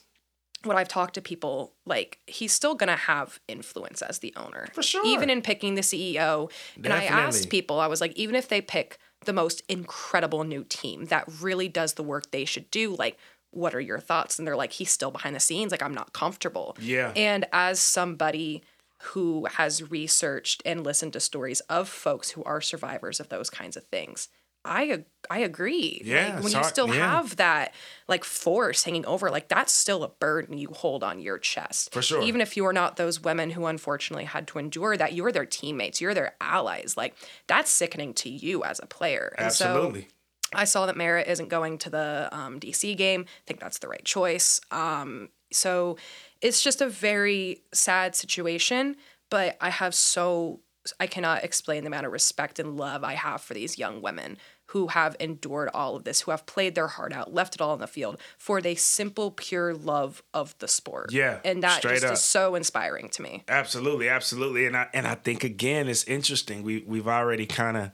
[0.64, 4.68] when I've talked to people, like he's still gonna have influence as the owner.
[4.72, 5.06] For sure.
[5.06, 6.50] Even in picking the CEO.
[6.82, 10.64] And I asked people, I was like, even if they pick the most incredible new
[10.64, 13.18] team that really does the work they should do, like
[13.52, 14.38] what are your thoughts?
[14.38, 16.76] And they're like, he's still behind the scenes, like I'm not comfortable.
[16.80, 17.12] Yeah.
[17.16, 18.62] And as somebody
[19.02, 23.76] who has researched and listened to stories of folks who are survivors of those kinds
[23.76, 24.28] of things,
[24.64, 26.02] I I agree.
[26.04, 26.94] Yeah, Like, when you still yeah.
[26.94, 27.72] have that
[28.08, 31.92] like force hanging over, like that's still a burden you hold on your chest.
[31.92, 32.22] For sure.
[32.22, 35.46] Even if you are not those women who unfortunately had to endure that, you're their
[35.46, 36.96] teammates, you're their allies.
[36.96, 37.14] Like
[37.46, 39.34] that's sickening to you as a player.
[39.38, 40.08] And so Absolutely.
[40.52, 43.24] I saw that Merritt isn't going to the um, DC game.
[43.28, 44.60] I think that's the right choice.
[44.70, 45.96] Um, so
[46.40, 48.96] it's just a very sad situation,
[49.30, 50.60] but I have so
[50.98, 54.38] I cannot explain the amount of respect and love I have for these young women
[54.66, 57.72] who have endured all of this, who have played their heart out, left it all
[57.72, 61.12] on the field for the simple, pure love of the sport.
[61.12, 62.12] Yeah, and that just up.
[62.12, 63.42] is so inspiring to me.
[63.48, 66.62] Absolutely, absolutely, and I and I think again it's interesting.
[66.62, 67.90] We we've already kind of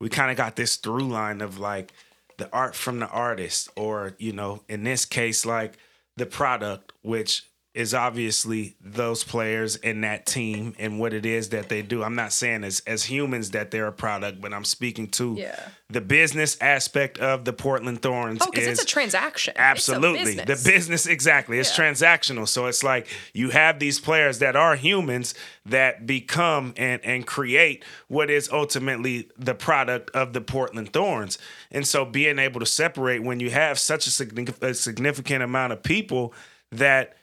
[0.00, 1.92] we kind of got this through line of like
[2.38, 5.76] the art from the artist, or you know, in this case, like
[6.16, 11.68] the product, which is obviously those players and that team and what it is that
[11.68, 12.04] they do.
[12.04, 15.58] I'm not saying as as humans that they're a product, but I'm speaking to Yeah.
[15.90, 18.38] the business aspect of the Portland Thorns.
[18.42, 19.54] Oh, because it's a transaction.
[19.56, 20.36] Absolutely.
[20.36, 20.62] business.
[20.62, 21.58] The business, exactly.
[21.58, 21.84] It's Yeah.
[21.84, 22.46] transactional.
[22.46, 25.34] So it's like you have these players that are humans
[25.66, 31.38] that become and, and create what is ultimately the product of the Portland Thorns.
[31.72, 35.72] And so being able to separate when you have such a, significant, a significant amount
[35.72, 36.32] of people
[36.70, 37.16] that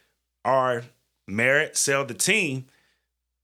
[0.45, 0.83] are
[1.27, 2.65] Merritt, sell the team,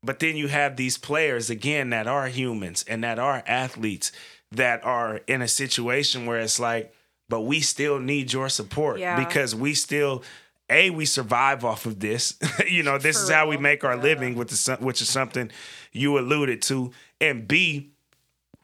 [0.04, 4.12] but then you have these players again that are humans and that are athletes
[4.52, 6.94] that are in a situation where it's like,
[7.30, 9.18] but we still need your support Yeah.
[9.24, 10.24] because we still
[10.70, 12.38] a we survive off of this.
[12.68, 14.02] you know, this For is how we make our Yeah.
[14.04, 15.52] living with the which is something
[15.92, 16.92] you alluded to.
[17.20, 17.92] And B,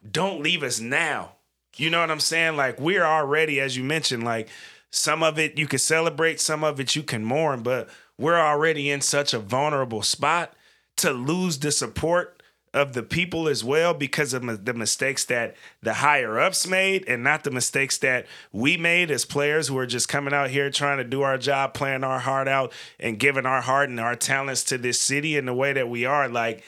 [0.10, 1.34] don't leave us now.
[1.76, 2.56] You know what I'm saying?
[2.56, 4.50] Like we're already, as you mentioned, like
[4.92, 8.90] some of it you can celebrate, some of it you can mourn, but we're already
[8.90, 10.54] in such a vulnerable spot
[10.98, 12.42] to lose the support
[12.74, 17.24] of the people as well because of the mistakes that the higher ups made and
[17.24, 20.98] not the mistakes that we made as players who are just coming out here trying
[20.98, 24.64] to do our job, playing our heart out and giving our heart and our talents
[24.64, 26.28] to this city in the way that we are.
[26.28, 26.64] Like,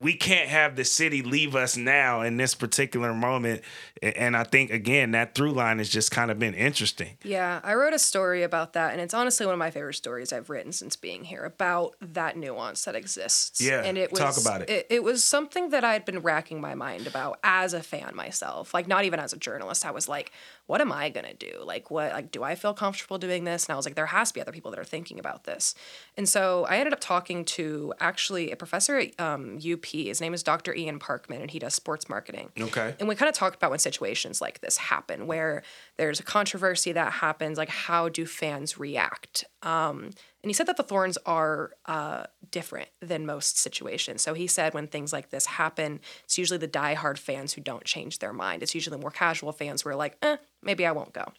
[0.00, 3.62] we can't have the city leave us now in this particular moment.
[4.02, 7.16] And I think again that through line has just kind of been interesting.
[7.22, 10.32] Yeah, I wrote a story about that, and it's honestly one of my favorite stories
[10.32, 13.60] I've written since being here about that nuance that exists.
[13.60, 14.70] Yeah, and it was talk about it.
[14.70, 18.14] It, it was something that I had been racking my mind about as a fan
[18.14, 19.86] myself, like not even as a journalist.
[19.86, 20.32] I was like,
[20.66, 21.62] what am I gonna do?
[21.64, 22.12] Like, what?
[22.12, 23.66] Like, do I feel comfortable doing this?
[23.66, 25.74] And I was like, there has to be other people that are thinking about this.
[26.16, 29.84] And so I ended up talking to actually a professor at um, UP.
[29.84, 30.74] His name is Dr.
[30.74, 32.50] Ian Parkman, and he does sports marketing.
[32.58, 32.94] Okay.
[32.98, 35.62] And we kind of talked about when situations like this happen, where
[35.96, 39.44] there's a controversy that happens, like how do fans react?
[39.62, 40.10] Um,
[40.44, 44.20] and he said that the Thorns are uh, different than most situations.
[44.20, 47.84] So he said when things like this happen, it's usually the diehard fans who don't
[47.84, 48.62] change their mind.
[48.62, 51.32] It's usually more casual fans who are like, eh, maybe I won't go.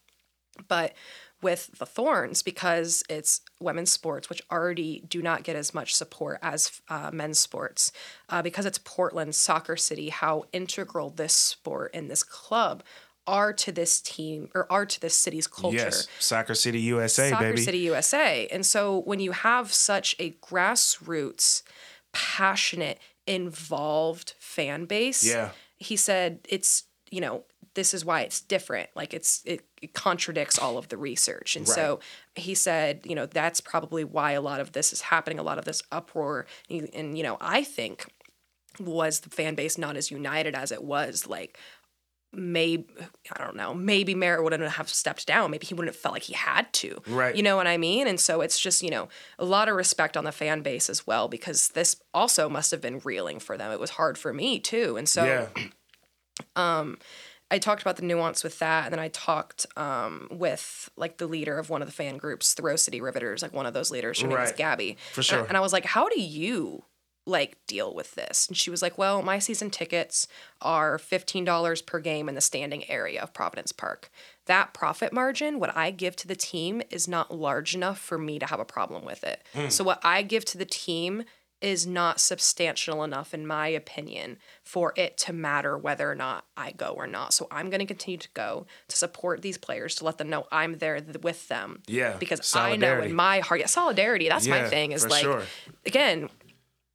[0.67, 0.95] But
[1.39, 6.39] with the Thorns, because it's women's sports, which already do not get as much support
[6.41, 7.91] as uh, men's sports,
[8.29, 12.81] uh, because it's Portland, soccer city, how integral this sport and this club
[13.27, 15.77] are to this team or are to this city's culture.
[15.77, 17.61] Yes, Soccer City USA, Soccer baby.
[17.61, 18.47] City USA.
[18.47, 21.63] And so when you have such a grassroots,
[22.13, 25.49] passionate, involved fan base, Yeah.
[25.77, 28.89] he said it's, you know, this is why it's different.
[28.95, 31.55] Like it's it, it contradicts all of the research.
[31.57, 31.99] And so
[32.35, 35.57] he said, you know, that's probably why a lot of this is happening, a lot
[35.57, 36.45] of this uproar.
[36.69, 38.05] And, and you know, I think
[38.79, 41.57] was the fan base not as united as it was like
[42.35, 42.85] maybe
[43.31, 45.51] I don't know, maybe Merritt wouldn't have stepped down.
[45.51, 47.01] Maybe he wouldn't have felt like he had to.
[47.07, 47.35] Right.
[47.35, 48.07] You know what I mean?
[48.07, 49.09] And so it's just, you know,
[49.39, 52.81] a lot of respect on the fan base as well, because this also must have
[52.81, 53.71] been reeling for them.
[53.71, 54.97] It was hard for me too.
[54.97, 55.47] And so yeah.
[56.55, 56.97] um
[57.51, 61.27] I talked about the nuance with that, and then I talked um, with like the
[61.27, 63.91] leader of one of the fan groups, the Rose City Riveters, like one of those
[63.91, 64.19] leaders.
[64.19, 64.97] Her name is Gabby.
[65.13, 65.45] For And I- sure.
[65.49, 66.83] And I was like, "How do you
[67.25, 70.27] like deal with this?" And she was like, "Well, my season tickets
[70.61, 74.09] are fifteen dollars per game in the standing area of Providence Park.
[74.45, 78.39] That profit margin, what I give to the team, is not large enough for me
[78.39, 79.43] to have a problem with it.
[79.53, 79.69] Hmm.
[79.69, 81.25] So what I give to the team."
[81.61, 86.71] is not substantial enough, in my opinion, for it to matter whether or not I
[86.71, 87.33] go or not.
[87.33, 90.45] So I'm going to continue to go to support these players to let them know
[90.51, 91.81] I'm there th- with them.
[91.87, 92.55] Yeah, Because.
[92.55, 95.43] I know in my heart, yeah, solidarity, that's my thing, is like, sure.
[95.85, 96.29] again,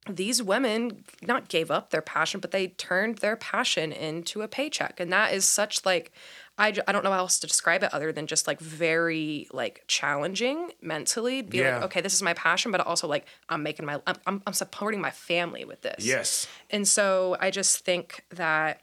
[0.09, 4.99] these women not gave up their passion, but they turned their passion into a paycheck.
[4.99, 6.11] And that is such like,
[6.57, 9.83] I, I don't know how else to describe it other than just like very like
[9.87, 11.43] challenging mentally.
[11.43, 11.75] Be Yeah.
[11.75, 14.53] like, okay, this is my passion, but also like I'm making my, I'm, I'm, I'm
[14.53, 16.03] supporting my family with this.
[16.03, 16.47] Yes.
[16.71, 18.81] And so I just think that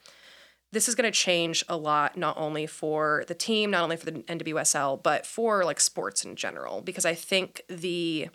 [0.70, 4.04] this is going to change a lot, not only for the team, not only for
[4.06, 6.80] the NWSL, but for like sports in general.
[6.82, 8.28] Because I think the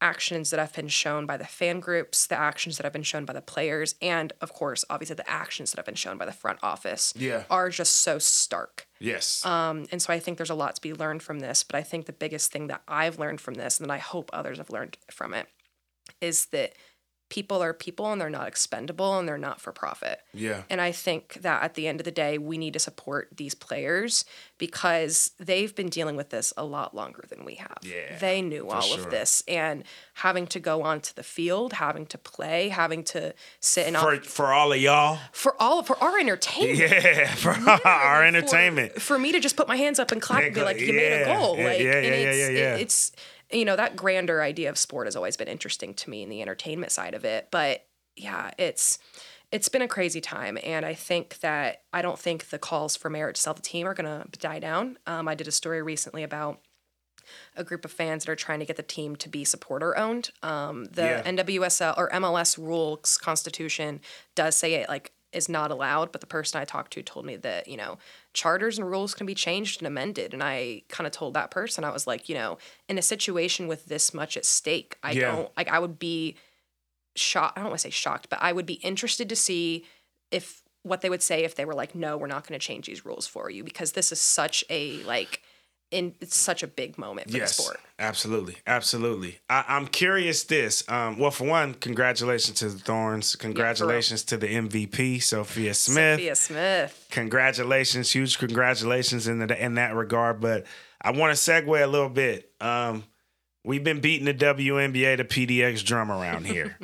[0.00, 3.24] actions that have been shown by the fan groups, the actions that have been shown
[3.24, 6.32] by the players, and of course, obviously, the actions that have been shown by the
[6.32, 7.44] front office Yeah.
[7.48, 8.86] are just so stark.
[8.98, 9.44] Yes.
[9.44, 11.62] Um, and so I think there's a lot to be learned from this.
[11.62, 14.30] But I think the biggest thing that I've learned from this, and that I hope
[14.32, 15.48] others have learned from it,
[16.20, 16.74] is that
[17.28, 20.20] people are people and they're not expendable and they're not for profit.
[20.32, 20.62] yeah.
[20.70, 23.54] And I think that at the end of the day, we need to support these
[23.54, 24.24] players
[24.58, 27.78] because they've been dealing with this a lot longer than we have.
[27.82, 29.00] Yeah, They knew all sure.
[29.04, 33.86] of this and having to go onto the field, having to play, having to sit
[33.86, 35.18] and For for all of y'all.
[35.32, 36.78] for all for our entertainment.
[36.90, 37.34] Yeah.
[37.34, 37.50] For
[37.86, 39.00] our entertainment.
[39.02, 41.22] For, me to just put my hands up and clap and be like, you made
[41.22, 41.56] a goal.
[41.58, 42.74] yeah, Like, yeah, and yeah, it's, yeah, yeah.
[42.76, 43.12] it- it's,
[43.50, 46.42] you know, that grander idea of sport has always been interesting to me in the
[46.42, 47.48] entertainment side of it.
[47.50, 47.86] But
[48.16, 48.98] yeah, it's,
[49.52, 50.58] it's been a crazy time.
[50.64, 53.86] And I think that, I don't think the calls for Merritt to sell the team
[53.86, 54.98] are going to die down.
[55.06, 56.60] Um, I did a story recently about
[57.56, 60.30] a group of fans that are trying to get the team to be supporter owned.
[60.42, 61.22] Um, the Yeah.
[61.24, 64.00] NWSL or MLS rules constitution
[64.34, 67.36] does say it like is not allowed, but the person I talked to told me
[67.36, 67.98] that, you know,
[68.32, 70.32] charters and rules can be changed and amended.
[70.32, 72.58] And I kind of told that person, I was like, you know,
[72.88, 75.30] in a situation with this much at stake, I Yeah.
[75.30, 76.36] don't like I would be
[77.16, 77.56] shocked.
[77.58, 79.84] I don't want to say shocked, but I would be interested to see
[80.30, 82.86] if what they would say if they were like, no, we're not going to change
[82.86, 85.42] these rules for you because this is such a like
[85.90, 87.80] in it's such a big moment for Yes, the sport.
[87.98, 89.38] absolutely, absolutely.
[89.48, 90.44] I, I'm curious.
[90.44, 93.36] This, um, well, for one, congratulations to the Thorns.
[93.36, 96.18] Congratulations to the MVP, Sophia Smith.
[96.18, 97.06] Sophia Smith.
[97.10, 100.40] Congratulations, huge congratulations in the, in that regard.
[100.40, 100.66] But
[101.00, 102.50] I want to segue a little bit.
[102.60, 103.04] Um,
[103.64, 106.78] we've been beating the WNBA, to PDX drum around here.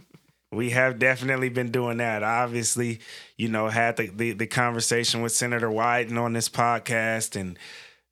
[0.53, 2.23] we have definitely been doing that.
[2.23, 3.01] Obviously,
[3.37, 7.59] you know, had the, the the conversation with Senator Wyden on this podcast, and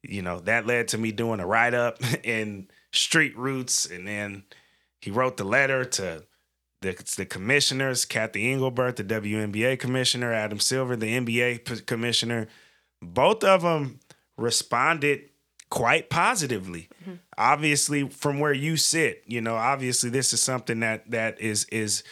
[0.02, 4.44] you know that led to me doing a write up in Street Roots, and then
[5.00, 6.24] he wrote the letter to
[6.82, 12.48] the, the commissioners, Cathy Engelbert, the WNBA commissioner, Adam Silver, the NBA p- commissioner.
[13.02, 14.00] Both of them
[14.36, 15.30] responded
[15.70, 16.88] quite positively.
[17.02, 17.14] Mm-hmm.
[17.38, 22.02] Obviously, from where you sit, you know, obviously this is something that that is is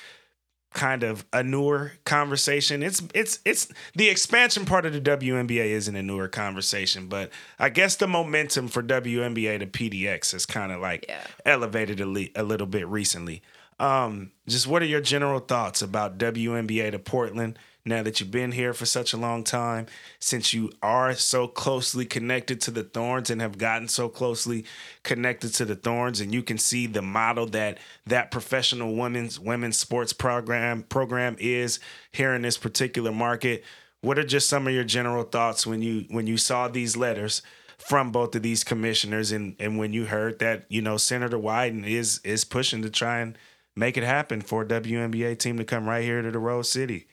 [0.74, 2.82] kind of a newer conversation.
[2.82, 7.68] It's it's it's the expansion part of the WNBA isn't a newer conversation, but I
[7.70, 11.20] guess the momentum for WNBA to PDX has kind of like Yeah.
[11.46, 13.42] elevated a, li- a little bit recently.
[13.80, 17.58] Um, just what are your general thoughts about WNBA to Portland
[17.88, 19.86] now that you've been here for such a long time?
[20.20, 24.64] Since you are so closely connected to the Thorns and have gotten so closely
[25.02, 29.78] connected to the Thorns, and you can see the model that that professional women's women's
[29.78, 31.80] sports program program is
[32.12, 33.64] here in this particular market.
[34.00, 37.42] What are just some of your general thoughts when you when you saw these letters?
[37.78, 41.86] from both of these commissioners and and when you heard that you know Senator Wyden
[41.86, 43.38] is is pushing to try and
[43.76, 47.06] make it happen for a WNBA team to come right here to the Rose City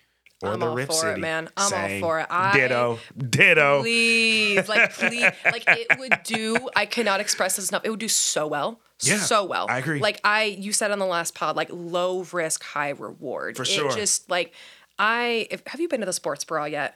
[0.44, 1.50] or I'm the all Rip for it, man.
[1.56, 2.28] I'm all for it.
[2.30, 3.82] I- ditto, ditto.
[3.82, 6.70] Please, like, please, like it would do.
[6.76, 7.84] I cannot express this enough.
[7.86, 9.68] It would do so well, Yeah, so well.
[9.70, 10.00] I agree.
[10.00, 13.56] Like I, you said on the last pod, like low risk, high reward.
[13.56, 13.92] For it sure.
[13.92, 14.54] Just like
[15.00, 16.96] I, if, have you been to the sports bra yet?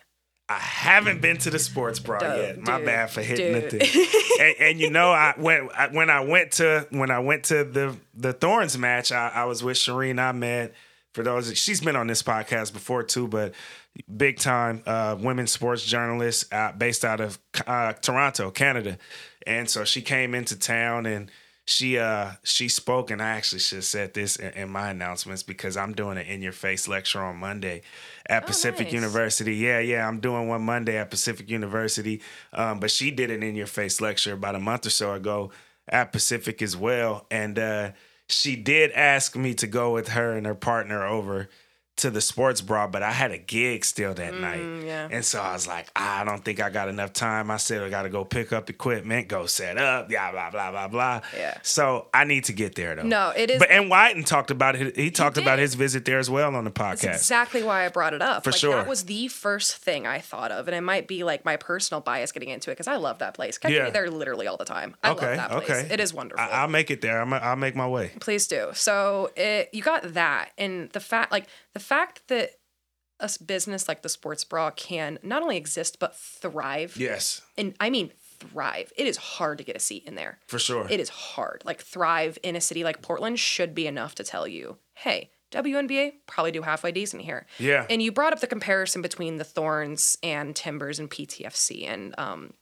[0.50, 2.58] I haven't been to the sports bra Dude, yet.
[2.62, 4.08] My dude, bad for hitting the thing.
[4.42, 7.64] and, and you know, I went I, when I went to when I went to
[7.64, 9.12] the the Thorns match.
[9.12, 10.74] I, I was with Shireen Ahmed.
[11.20, 13.54] For those, she's been on this podcast before too, but
[14.16, 18.98] big time uh, women's sports journalist uh, based out of uh, Toronto, Canada.
[19.46, 21.30] And so she came into town and
[21.66, 25.44] she uh she spoke and I actually should have said this in, in my announcements
[25.44, 27.82] because I'm doing an in your face lecture on Monday
[28.26, 28.94] at Pacific nice.
[28.94, 29.56] University.
[29.56, 32.22] Yeah, yeah, I'm doing one Monday at Pacific University.
[32.54, 35.52] Um, but she did an in your face lecture about a month or so ago
[35.86, 37.26] at Pacific as well.
[37.30, 37.92] And uh
[38.30, 41.50] she did ask me to go with her and her partner over
[42.00, 44.60] to the sports bra, but I had a gig still that night.
[44.62, 45.08] Mm, yeah.
[45.12, 47.52] And so I was like, I don't think I got enough time.
[47.52, 50.72] I said I got to go pick up equipment, go set up, blah blah blah
[50.72, 51.22] blah blah.
[51.36, 51.58] Yeah.
[51.64, 53.04] So I need to get there though.
[53.04, 54.96] No, it is- But and Wyden talked about it.
[54.96, 57.02] He talked about his visit there as well on the podcast.
[57.02, 58.44] That's exactly why I brought it up.
[58.44, 58.76] For like, sure.
[58.76, 60.68] That was the first thing I thought of.
[60.68, 63.34] And it might be like my personal bias getting into it because I love that
[63.34, 63.58] place.
[63.58, 63.86] Catch Yeah.
[63.86, 64.96] me there literally all the time.
[65.04, 65.28] I okay.
[65.28, 65.70] love that place.
[65.70, 65.94] Okay.
[65.94, 66.44] It is wonderful.
[66.44, 67.22] I, I'll make it there.
[67.22, 68.12] I'm, I'll make my way.
[68.20, 68.70] Please do.
[68.74, 72.52] So it, you got that, and the fact, like the fact that
[73.20, 76.96] a business like the sports bra can not only exist but thrive.
[76.98, 78.94] Yes, And I mean thrive.
[78.96, 80.40] It is hard to get a seat in there.
[80.48, 80.88] for sure.
[80.90, 81.64] It is hard.
[81.66, 86.14] Like thrive in a city like Portland should be enough to tell you, hey, WNBA
[86.28, 87.46] probably do halfway decent here.
[87.58, 87.86] Yeah.
[87.90, 91.88] And you brought up the comparison between the Thorns and Timbers and PTFC.
[91.88, 92.54] And um,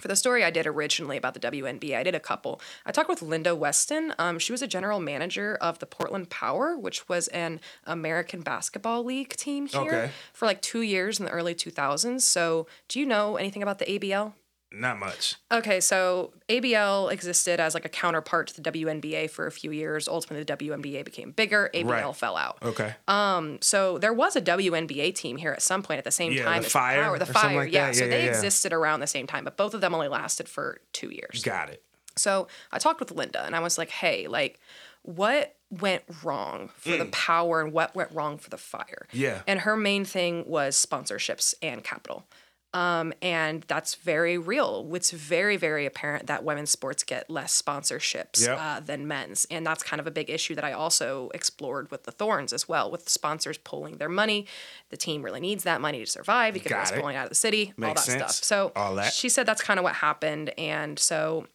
[0.00, 2.60] for the story I did originally about the WNBA, I did a couple.
[2.86, 4.14] I talked with Linda Weston.
[4.18, 9.04] Um, she was a general manager of the Portland Power, which was an American basketball
[9.04, 10.10] league team here Okay.
[10.32, 12.22] for like two years in the early 2000s.
[12.22, 14.32] So, do you know anything about the ABL?
[14.70, 15.36] Not much.
[15.50, 20.06] Okay, so ABL existed as like a counterpart to the WNBA for a few years.
[20.06, 21.70] Ultimately, the WNBA became bigger.
[21.72, 22.16] ABL Right.
[22.16, 22.58] fell out.
[22.62, 22.94] Okay.
[23.08, 23.58] Um.
[23.62, 26.62] So there was a WNBA team here at some point at the same Yeah, time
[26.62, 27.56] the Fire Power, the Fire.
[27.64, 27.96] like yeah, that.
[27.96, 28.30] so Yeah, they yeah, yeah.
[28.36, 31.42] existed around the same time, but both of them only lasted for two years.
[31.42, 31.82] Got it.
[32.16, 34.60] So I talked with Linda and I was like, hey, like,
[35.02, 39.06] what went wrong for the power and what went wrong for the fire?
[39.12, 39.18] Mm.
[39.18, 39.42] Yeah.
[39.46, 42.26] And her main thing was sponsorships and capital.
[42.74, 44.86] Um, and that's very real.
[44.94, 48.58] It's very, very apparent that women's sports get less sponsorships Yep.
[48.60, 49.46] uh, than men's.
[49.50, 52.68] And that's kind of a big issue that I also explored with the Thorns as
[52.68, 54.46] well, with sponsors pulling their money.
[54.90, 57.00] The team really needs that money to survive because Got it's it.
[57.00, 58.18] pulling out of the city, all that sense.
[58.36, 58.44] stuff.
[58.44, 59.14] So All that.
[59.14, 60.52] she said that's kind of what happened.
[60.58, 61.46] And so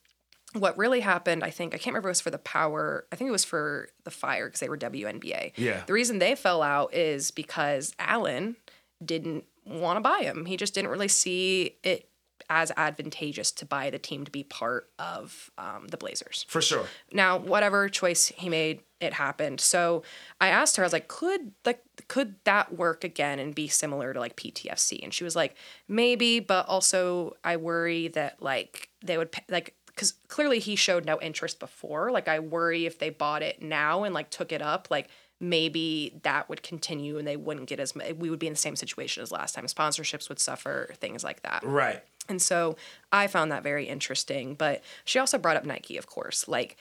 [0.54, 3.16] what really happened, I think, I can't remember if it was for the power, I
[3.16, 5.54] think it was for the fire because they were WNBA.
[5.58, 5.84] Yeah.
[5.86, 8.56] The reason they fell out is because Allen
[9.04, 10.46] didn't want to buy him.
[10.46, 12.10] He just didn't really see it
[12.50, 16.46] as advantageous to buy the team to be part of um, the Blazers.
[16.48, 16.86] For sure.
[17.12, 19.60] Now, whatever choice he made, it happened.
[19.62, 20.04] So
[20.40, 24.14] I asked her, I was like, could like could that work again and be similar
[24.14, 25.04] to like PTFC?
[25.04, 25.56] And she was like,
[25.88, 31.06] maybe, but also I worry that like they would pay, like because clearly he showed
[31.06, 32.12] no interest before.
[32.12, 35.10] Like I worry if they bought it now and like took it up, like
[35.44, 38.78] maybe that would continue and they wouldn't get as we would be in the same
[38.78, 39.66] situation as last time.
[39.66, 41.64] Sponsorships would suffer, things like that.
[41.66, 42.02] Right.
[42.30, 42.78] And so
[43.12, 44.56] I found that very interesting.
[44.56, 46.48] But she also brought up Nike, of course.
[46.48, 46.78] Like,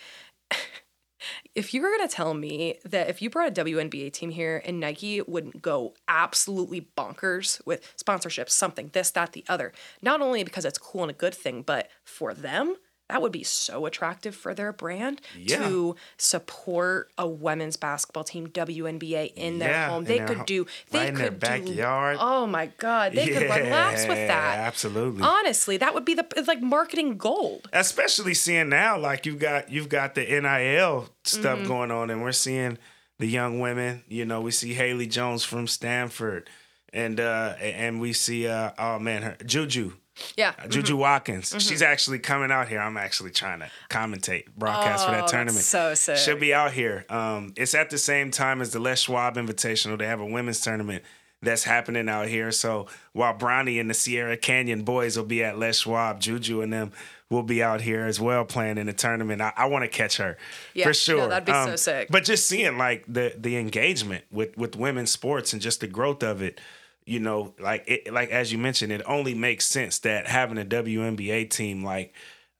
[1.54, 4.62] if you were going to tell me that if you brought a WNBA team here
[4.64, 10.44] and Nike wouldn't go absolutely bonkers with sponsorships, something, this, that, the other, not only
[10.44, 12.76] because it's cool and a good thing, but for them,
[13.08, 15.58] that would be so attractive for their brand Yeah.
[15.58, 20.04] to support a women's basketball team WNBA in their Yeah, home.
[20.04, 22.16] They their could do they right in their could do- backyard.
[22.20, 24.58] oh my god, they could run laps with that.
[24.60, 25.22] Absolutely.
[25.22, 27.68] Honestly, that would be the it's like marketing gold.
[27.72, 31.68] especially seeing now like you've got you've got the NIL stuff Mm-hmm.
[31.68, 32.78] going on and we're seeing
[33.18, 36.48] the young women you know we see Haley Jones from Stanford
[36.94, 39.92] and uh and we see uh oh man her Juju
[40.36, 40.52] Yeah.
[40.68, 41.00] Juju Mm-hmm.
[41.00, 45.28] Watkins she's actually coming out here I'm actually trying to commentate broadcast for Oh, that
[45.28, 46.16] tournament so sick.
[46.16, 49.98] she'll be out here um it's at the same time as the Les Schwab Invitational
[49.98, 51.02] they have a women's tournament
[51.44, 52.52] that's happening out here.
[52.52, 56.72] So while Bronny and the Sierra Canyon boys will be at Les Schwab, Juju and
[56.72, 56.92] them
[57.30, 59.42] will be out here as well playing in the tournament.
[59.42, 60.36] I, I want to catch her
[60.72, 61.22] Yeah, for sure.
[61.22, 62.06] Um, that'd be so sick.
[62.12, 66.22] But just seeing like the the engagement with with women's sports and just the growth
[66.22, 66.60] of it,
[67.04, 70.64] you know, like it like as you mentioned, it only makes sense that having a
[70.64, 72.14] WNBA team like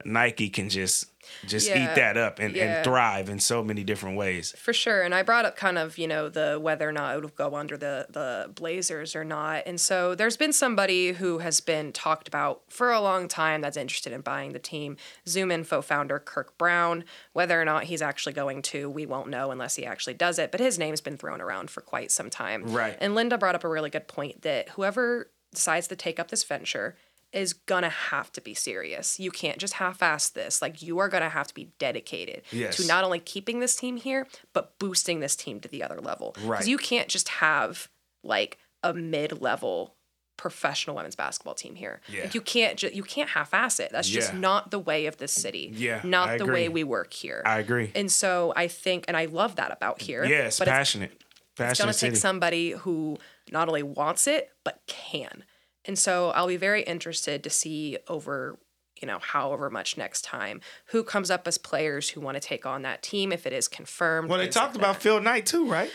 [0.05, 1.12] Nike can just
[1.47, 2.77] just Yeah, eat that up and, yeah.
[2.77, 4.55] and thrive in so many different ways.
[4.57, 5.03] For sure.
[5.03, 7.55] And I brought up kind of, you know, the whether or not it would go
[7.55, 9.65] under the the Blazers or not.
[9.67, 13.77] And so there's been somebody who has been talked about for a long time that's
[13.77, 14.97] interested in buying the team.
[15.29, 17.05] Zoom Info founder Kirk Brown.
[17.33, 20.51] Whether or not he's actually going to, we won't know unless he actually does it.
[20.51, 22.65] But his name's been thrown around for quite some time.
[22.73, 22.97] Right.
[23.01, 26.45] And Linda brought up a really good point that whoever decides to take up this
[26.45, 26.97] venture
[27.33, 29.19] is gonna have to be serious.
[29.19, 30.61] You can't just half-ass this.
[30.61, 32.77] Like you are gonna have to be dedicated Yes.
[32.77, 36.35] to not only keeping this team here, but boosting this team to the other level.
[36.43, 36.59] Right.
[36.59, 37.89] Because you can't just have
[38.23, 39.95] like a mid-level
[40.37, 42.01] professional women's basketball team here.
[42.09, 42.23] Yeah.
[42.25, 43.93] Like you can't ju- you can't half-ass it.
[43.93, 44.39] That's just Yeah.
[44.41, 45.71] not the way of this city.
[45.75, 46.55] Yeah, Not I the agree.
[46.55, 47.43] way we work here.
[47.47, 47.93] I agree.
[47.95, 50.25] and so I think, and I love that about here.
[50.25, 51.13] Yeah, it's but it's passionate.
[51.57, 52.13] passionate it's to city.
[52.15, 53.19] take somebody who
[53.53, 55.45] not only wants it but can.
[55.85, 58.59] And so I'll be very interested to see over
[59.01, 62.65] you know however much next time who comes up as players who want to take
[62.65, 64.29] on that team if it is confirmed.
[64.29, 65.03] Well, they talked like about that.
[65.03, 65.91] Phil Knight too, right?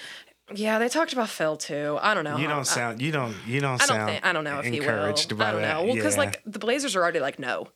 [0.54, 1.98] Yeah, they talked about Phil too.
[2.02, 2.38] I don't know.
[2.38, 3.02] You don't sound.
[3.02, 3.36] You don't.
[3.46, 4.10] You don't I don't sound.
[4.12, 4.26] think.
[4.26, 4.90] I don't know if he will.
[4.90, 5.84] encouraged by I don't know.
[5.86, 6.22] Well, because Yeah.
[6.22, 7.68] like the Blazers are already like no.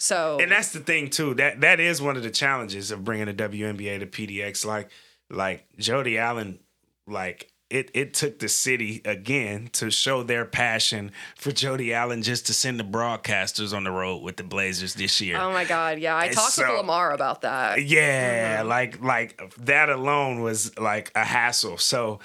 [0.00, 1.34] So and that's the thing too.
[1.34, 4.64] That that is one of the challenges of bringing the WNBA to PDX.
[4.64, 4.90] Like
[5.30, 6.60] like Jody Allen,
[7.06, 12.46] like it it took the city again to show their passion for Jody Allen just
[12.46, 15.36] to send the broadcasters on the road with the Blazers this year.
[15.38, 15.98] Oh my God!
[15.98, 17.82] Yeah, I And talked so- with Lamar about that.
[17.84, 18.68] Yeah, Mm-hmm.
[18.68, 21.78] like like that alone was like a hassle.
[21.78, 22.20] So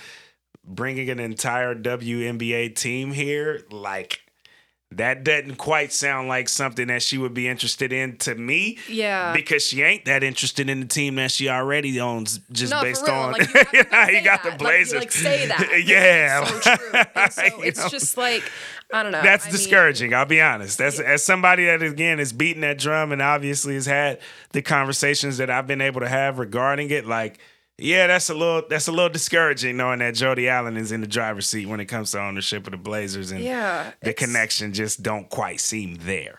[0.66, 4.22] bringing an entire WNBA team here, like
[4.98, 8.78] that doesn't quite sound like something that she would be interested in to me.
[8.88, 9.34] Yeah.
[9.34, 13.08] because she ain't that interested in the team that she already owns, just No, based
[13.08, 14.52] on like, you you got that.
[14.52, 15.00] the Blazers.
[15.00, 15.84] like, say that.
[15.86, 17.00] yeah, It's so true.
[17.16, 18.44] And so it's just like
[18.94, 19.24] I don't know.
[19.24, 20.14] That's I mean, discouraging.
[20.14, 20.78] I'll be honest.
[20.78, 24.20] That's as somebody that again is beating that drum and obviously has had
[24.52, 27.08] the conversations that I've been able to have regarding it.
[27.08, 27.39] Like,
[27.78, 31.07] yeah, that's a little that's a little discouraging knowing that Jody Allen is in the
[31.07, 35.01] driver's seat when it comes to ownership of the Blazers and Yeah, the connection just
[35.03, 36.36] don't quite seem there.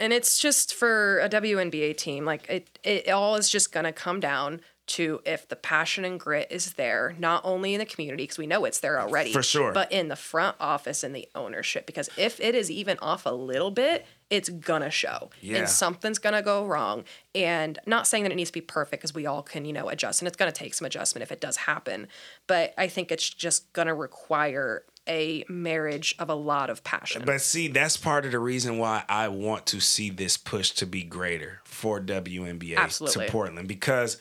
[0.00, 2.24] and it's just for a WNBA team.
[2.24, 6.48] Like it, it all is just gonna come down to if the passion and grit
[6.50, 9.72] is there, not only in the community because we know it's there already, For sure.
[9.72, 11.86] but in the front office and the ownership.
[11.86, 15.58] Because if it is even off a little bit, it's gonna show, Yeah.
[15.58, 17.04] and something's gonna go wrong.
[17.34, 19.88] And not saying that it needs to be perfect because we all can, you know,
[19.88, 22.08] adjust, and it's gonna take some adjustment if it does happen.
[22.46, 27.22] But I think it's just gonna require a marriage of a lot of passion.
[27.24, 30.84] But see, that's part of the reason why I want to see this push to
[30.84, 33.24] be greater for WNBA Absolutely.
[33.24, 34.18] to Portland because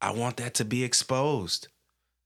[0.00, 1.68] I want that to be exposed.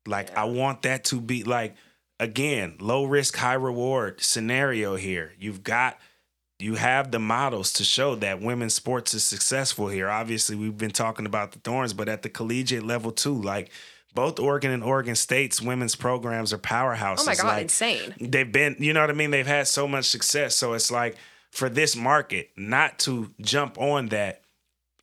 [0.07, 1.75] Like I want that to be like
[2.21, 5.33] again, low risk, high reward scenario here.
[5.39, 5.99] You've got
[6.59, 10.09] you have the models to show that women's sports is successful here.
[10.09, 13.71] Obviously, we've been talking about the Thorns, but at the collegiate level too, like
[14.15, 17.21] both Oregon and Oregon State's women's programs are powerhouses.
[17.21, 18.15] oh my god, like, insane!
[18.21, 21.17] they've been you know what i mean they've had so much success so it's like
[21.51, 24.44] for this market not to jump on that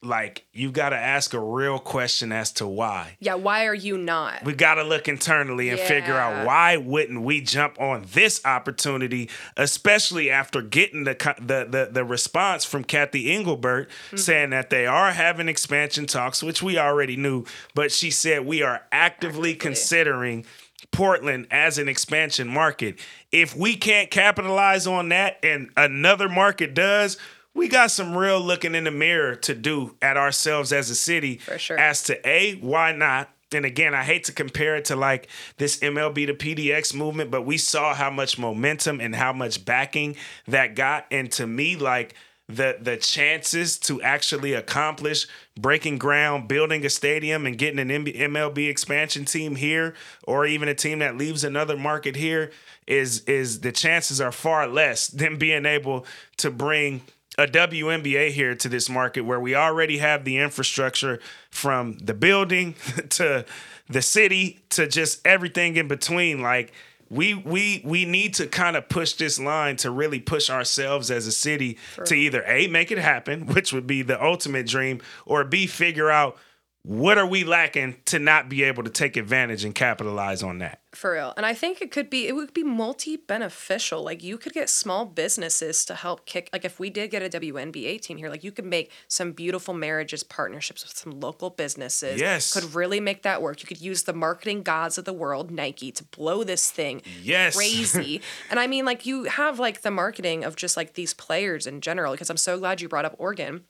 [0.03, 3.97] like you got to ask a real question as to why Yeah, why are you
[3.97, 4.43] not?
[4.43, 9.29] we got to look internally and figure out why wouldn't we jump on this opportunity
[9.57, 14.17] especially after getting the the the, the response from Cathy Engelbert Mm-hmm.
[14.17, 17.45] saying that they are having expansion talks which we already knew
[17.75, 19.53] but she said we are actively.
[19.55, 20.45] considering
[20.91, 22.99] Portland as an expansion market.
[23.31, 27.17] If we can't capitalize on that and another market does,
[27.53, 31.37] we got some real looking in the mirror to do at ourselves as a city
[31.37, 31.77] For sure.
[31.77, 33.29] as to A, why not?
[33.53, 35.27] And again, I hate to compare it to like
[35.57, 40.15] this MLB to PDX movement, but we saw how much momentum and how much backing
[40.47, 41.05] that got.
[41.11, 42.15] And to me, like
[42.47, 45.27] the the chances to actually accomplish
[45.59, 50.75] breaking ground, building a stadium, and getting an MLB expansion team here, or even a
[50.75, 52.51] team that leaves another market here,
[52.87, 56.05] is is the chances are far less than being able
[56.37, 57.01] to bring
[57.37, 61.19] a WNBA here to this market where we already have the infrastructure
[61.49, 62.75] from the building
[63.09, 63.45] to
[63.89, 66.41] the city to just everything in between.
[66.41, 66.73] Like
[67.09, 71.27] we we we need to kind of push this line to really push ourselves as
[71.27, 75.43] a city to either A make it happen, which would be the ultimate dream, or
[75.43, 76.37] B figure out
[76.83, 80.80] what are we lacking to not be able to take advantage and capitalize on that.
[80.93, 81.33] For real.
[81.37, 84.03] And I think it could be it would be multi beneficial.
[84.03, 87.29] Like you could get small businesses to help kick like if we did get a
[87.39, 92.19] WNBA team here, like you could make some beautiful marriages, partnerships with some local businesses.
[92.19, 92.53] Yes.
[92.53, 93.61] Could really make that work.
[93.61, 97.55] You could use the marketing gods of the world, Nike, to blow this thing Yes.
[97.55, 98.21] crazy.
[98.49, 101.79] and I mean like you have like the marketing of just like these players in
[101.79, 103.63] general, because I'm so glad you brought up Oregon.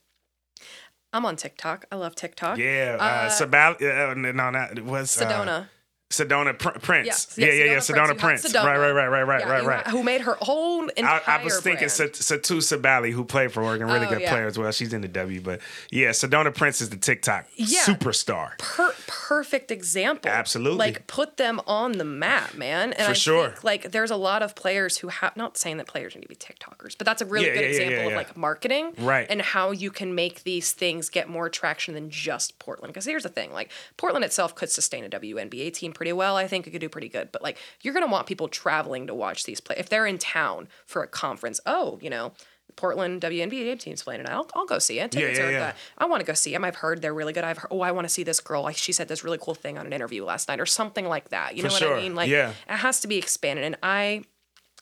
[1.13, 1.85] I'm on TikTok.
[1.91, 2.57] I love TikTok.
[2.57, 5.65] Yeah, uh, Uh, Sabal- uh, no, not it was uh,
[6.11, 6.57] Sedona.
[6.57, 7.35] Pr- Prince.
[7.37, 7.77] Yeah, Yeah, yeah, yeah.
[7.77, 8.43] Sedona Sedona Prince.
[8.45, 8.63] Sedona.
[8.65, 9.87] Right, right, right, right, right, Yeah, right, who- right.
[9.87, 12.11] Who made her own entire I, I was thinking brand.
[12.13, 14.29] Satou Sabally, who played for Oregon, really Oh, good yeah.
[14.31, 14.71] player as well.
[14.71, 15.59] She's in the W, but
[15.89, 17.81] yeah, Sedona Prince is the TikTok Yeah.
[17.85, 18.57] superstar.
[18.57, 20.29] per- perfect example.
[20.31, 20.77] Absolutely.
[20.77, 22.93] Like put them on the map, man.
[22.93, 23.49] And For I sure.
[23.49, 26.27] Think, like there's a lot of players who have not saying that players need to
[26.27, 28.93] be TikTokers, but that's a really Yeah, good yeah, yeah, example yeah, of like marketing.
[28.97, 29.27] Right.
[29.29, 32.93] And how you can make these things get more traction than just Portland.
[32.93, 36.35] Because here's the thing, like Portland itself could sustain a WNBA team pretty well.
[36.35, 37.31] I think it could do pretty good.
[37.31, 40.67] But like you're gonna want people traveling to watch these play if they're in town
[40.87, 41.59] for a conference.
[41.67, 42.33] Oh, you know.
[42.77, 44.33] Portland WNBA team's playing tonight.
[44.33, 45.11] I'll, I'll go see it.
[45.11, 45.71] Tickets yeah, are yeah.
[45.71, 45.75] good.
[45.97, 46.63] I want to go see them.
[46.63, 47.43] I've heard they're really good.
[47.43, 48.63] I've heard, oh, I want to see this girl.
[48.63, 51.29] Like she said this really cool thing on an interview last night or something like
[51.29, 51.57] that.
[51.57, 51.97] You For know what sure.
[51.97, 52.15] I mean?
[52.15, 52.53] Like Yeah.
[52.69, 53.65] it has to be expanded.
[53.65, 54.23] And I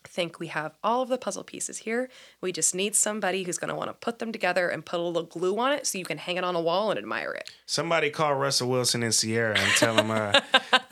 [0.08, 2.10] think we have all of the puzzle pieces here.
[2.42, 5.04] We just need somebody who's going to want to put them together and put a
[5.04, 7.52] little glue on it so you can hang it on a wall and admire it.
[7.66, 10.40] Somebody call Russell Wilson and Ciara and tell him, uh,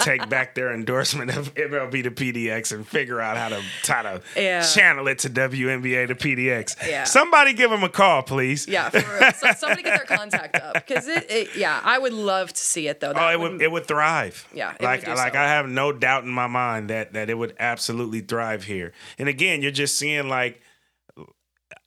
[0.08, 4.22] take back their endorsement of MLB to PDX and figure out how to try to
[4.36, 4.62] Yeah.
[4.62, 6.76] channel it to WNBA to PDX.
[6.88, 7.04] Yeah.
[7.04, 8.68] Somebody give them a call, please.
[8.68, 9.32] Yeah, for real.
[9.34, 11.56] So, somebody get their contact up because it, it.
[11.56, 13.14] Yeah, I would love to see it though.
[13.14, 14.48] That Oh, it would it would thrive.
[14.54, 15.40] Yeah, it like like so.
[15.40, 18.94] I have no doubt in my mind that that it would absolutely thrive here.
[19.18, 20.62] And again, you're just seeing like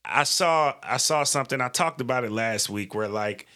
[0.05, 3.47] I saw I saw something I talked about it last week where like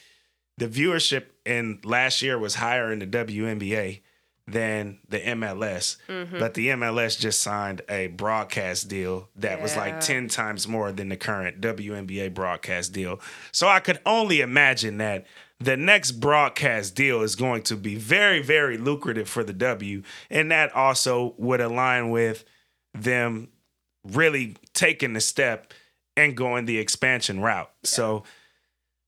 [0.56, 4.00] the viewership in last year was higher in the WNBA
[4.46, 6.38] than the MLS, Mm-hmm.
[6.38, 11.08] but the MLS just signed a broadcast deal that was like 10 times more than
[11.08, 13.20] the current WNBA broadcast deal.
[13.52, 15.24] So I could only imagine that
[15.60, 20.02] the next broadcast deal is going to be very, very lucrative for the W.
[20.28, 22.44] And that also would align with
[22.92, 23.48] them
[24.04, 25.72] really taking the step
[26.16, 27.70] and going the expansion route.
[27.82, 28.24] So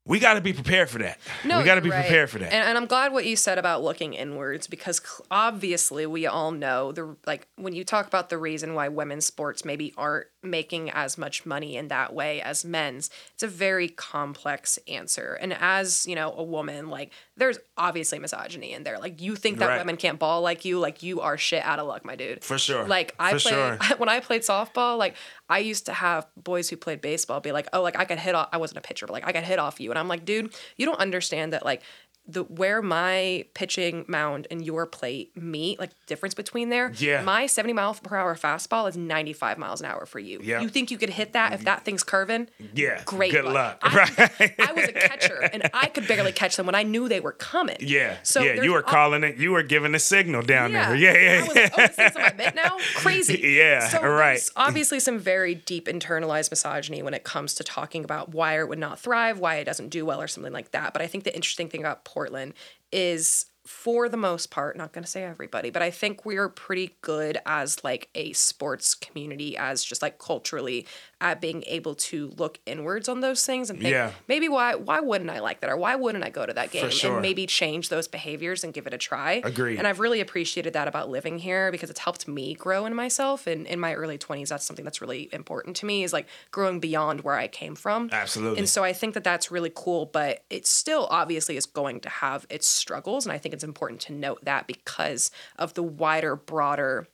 [0.07, 1.19] we got to be prepared for that.
[1.45, 2.03] No, we got to be right.
[2.03, 2.53] prepared for that.
[2.53, 5.01] And, and I'm glad what you said about looking inwards because
[5.31, 9.65] obviously we all know the like when you talk about the reason why women's sports
[9.65, 13.11] maybe aren't making as much money in that way as men's.
[13.35, 15.35] It's a very complex answer.
[15.41, 18.99] And as, you know, a woman, like there's obviously misogyny in there.
[18.99, 19.79] Like you think that Right.
[19.79, 22.43] women can't ball like you, like you are shit out of luck, my dude.
[22.43, 22.87] For sure.
[22.87, 23.79] Like I For played sure.
[23.99, 25.15] when I played softball, like
[25.49, 28.35] I used to have boys who played baseball be like, "Oh, like I could hit
[28.35, 30.25] off I wasn't a pitcher, but like I could hit off you." And I'm like,
[30.25, 31.83] "Dude, you don't understand that like
[32.29, 36.93] the where my pitching mound and your plate meet, like difference between there.
[36.97, 37.23] Yeah.
[37.23, 40.41] My 70 mile per hour fastball is 95 miles an hour for you.
[40.43, 40.61] Yeah.
[40.61, 42.49] You think you could hit that if that thing's curving?
[42.75, 43.03] yeah.
[43.05, 43.33] Great.
[43.33, 43.55] Good luck.
[43.55, 43.79] luck.
[43.83, 43.97] I,
[44.39, 44.55] right.
[44.61, 47.33] I was a catcher and I could barely catch them when I knew they were
[47.33, 47.77] coming.
[47.81, 48.17] Yeah.
[48.23, 48.63] So yeah.
[48.63, 49.37] You were calling it.
[49.37, 50.89] You were giving a signal down Yeah.
[50.89, 50.97] there.
[50.97, 51.13] Yeah.
[51.17, 51.39] Yeah.
[51.45, 52.77] I was like, oh, this my mitt now?
[52.97, 53.41] Crazy.
[53.57, 54.41] Yeah, So right.
[54.57, 58.79] obviously some very deep internalized misogyny when it comes to talking about why it would
[58.79, 60.93] not thrive, why it doesn't do well, or something like that.
[60.93, 62.55] But I think the interesting thing about Portland
[62.93, 66.97] is for the most part, not going to say everybody, but I think we're pretty
[67.03, 70.87] good as like a sports community, as just like culturally
[71.21, 74.13] at being able to look inwards on those things and think Yeah.
[74.29, 76.91] maybe why why wouldn't I like that or why wouldn't I go to that game
[76.91, 77.15] sure.
[77.15, 79.41] and maybe change those behaviors and give it a try.
[79.43, 79.79] Agree.
[79.79, 83.47] And I've really appreciated that about living here because it's helped me grow in myself.
[83.47, 86.81] And in my early 20s, that's something that's really important to me is like growing
[86.81, 88.11] beyond where I came from.
[88.13, 88.59] Absolutely.
[88.59, 92.09] And so I think that that's really cool, but it still obviously is going to
[92.11, 93.25] have its struggles.
[93.25, 97.09] And I think it's important to note that because of the wider, broader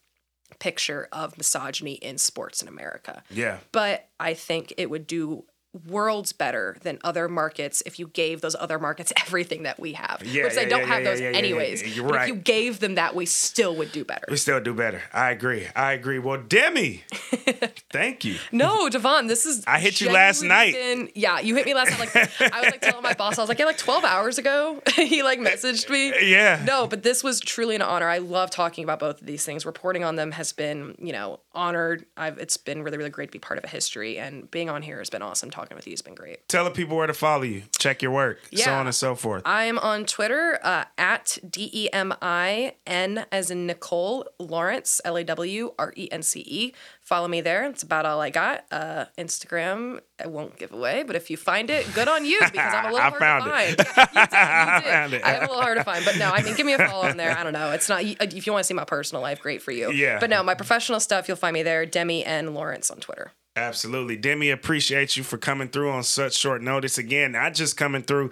[0.58, 3.22] picture of misogyny in sports in America.
[3.30, 3.58] yeah.
[3.72, 5.44] But I think it would do
[5.86, 10.22] worlds better than other markets if you gave those other markets everything that we have.
[10.24, 11.96] Yeah, which they yeah, don't yeah, have those anyways.
[11.96, 12.22] you're right.
[12.22, 14.26] if you gave them that, we still would do better.
[14.28, 15.02] We still do better.
[15.12, 15.66] I agree.
[15.74, 16.18] I agree.
[16.18, 17.04] Well, Demi,
[17.90, 18.36] thank you.
[18.50, 19.64] No, Devon, this is.
[19.66, 20.74] I hit you last night.
[20.74, 22.00] been- yeah, you hit me last night.
[22.00, 24.82] Like I was like telling my boss, I was like, yeah, like twelve hours ago,
[24.94, 26.12] he like messaged me.
[26.12, 26.62] Uh, yeah.
[26.66, 28.08] No, but this was truly an honor.
[28.08, 29.64] I love talking about both of these things.
[29.64, 32.04] Reporting on them has been, you know, honored.
[32.16, 34.82] I've it's been really, really great to be part of a history, and being on
[34.82, 35.50] here has been awesome.
[35.50, 36.48] Talking with you has been great.
[36.48, 39.42] Tell the people where to follow you, check your work, so on and so forth.
[39.46, 45.00] I am on Twitter uh, at D E M I N as in Nicole Lawrence
[45.04, 46.72] L A W R E N C E.
[47.00, 47.68] Follow me there.
[47.68, 48.64] That's about all I got.
[48.70, 52.74] Uh, Instagram I won't give away, but if you find it, good on you because
[52.74, 53.86] I'm a little I hard found to it.
[53.86, 54.08] find.
[54.12, 54.90] Yeah, you did, I you did.
[54.90, 55.24] found it.
[55.24, 57.08] I am a little hard to find, but no, I mean, give me a follow
[57.08, 57.36] on there.
[57.36, 57.72] I don't know.
[57.72, 59.90] It's not if you want to see my personal life, great for you.
[59.90, 60.18] Yeah.
[60.20, 61.86] But no, my professional stuff, you'll find me there.
[61.86, 63.32] Demi and Lawrence on Twitter.
[63.54, 64.16] Absolutely.
[64.16, 66.96] Demi, appreciate you for coming through on such short notice.
[66.96, 68.30] Again, not just coming through.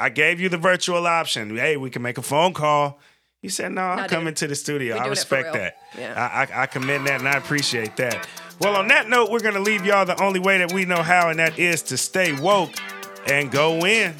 [0.00, 1.56] I gave you the virtual option.
[1.56, 2.98] Hey, we can make a phone call.
[3.42, 4.10] You said, no, I'm Nah, dude.
[4.10, 4.96] coming to the studio.
[4.96, 5.76] I doing it for respect that.
[5.96, 6.14] Yeah.
[6.16, 8.26] I, I, I commend that and I appreciate that.
[8.60, 11.02] Well, on that note, we're going to leave y'all the only way that we know
[11.02, 12.72] how, and that is to stay woke
[13.28, 14.14] and go in.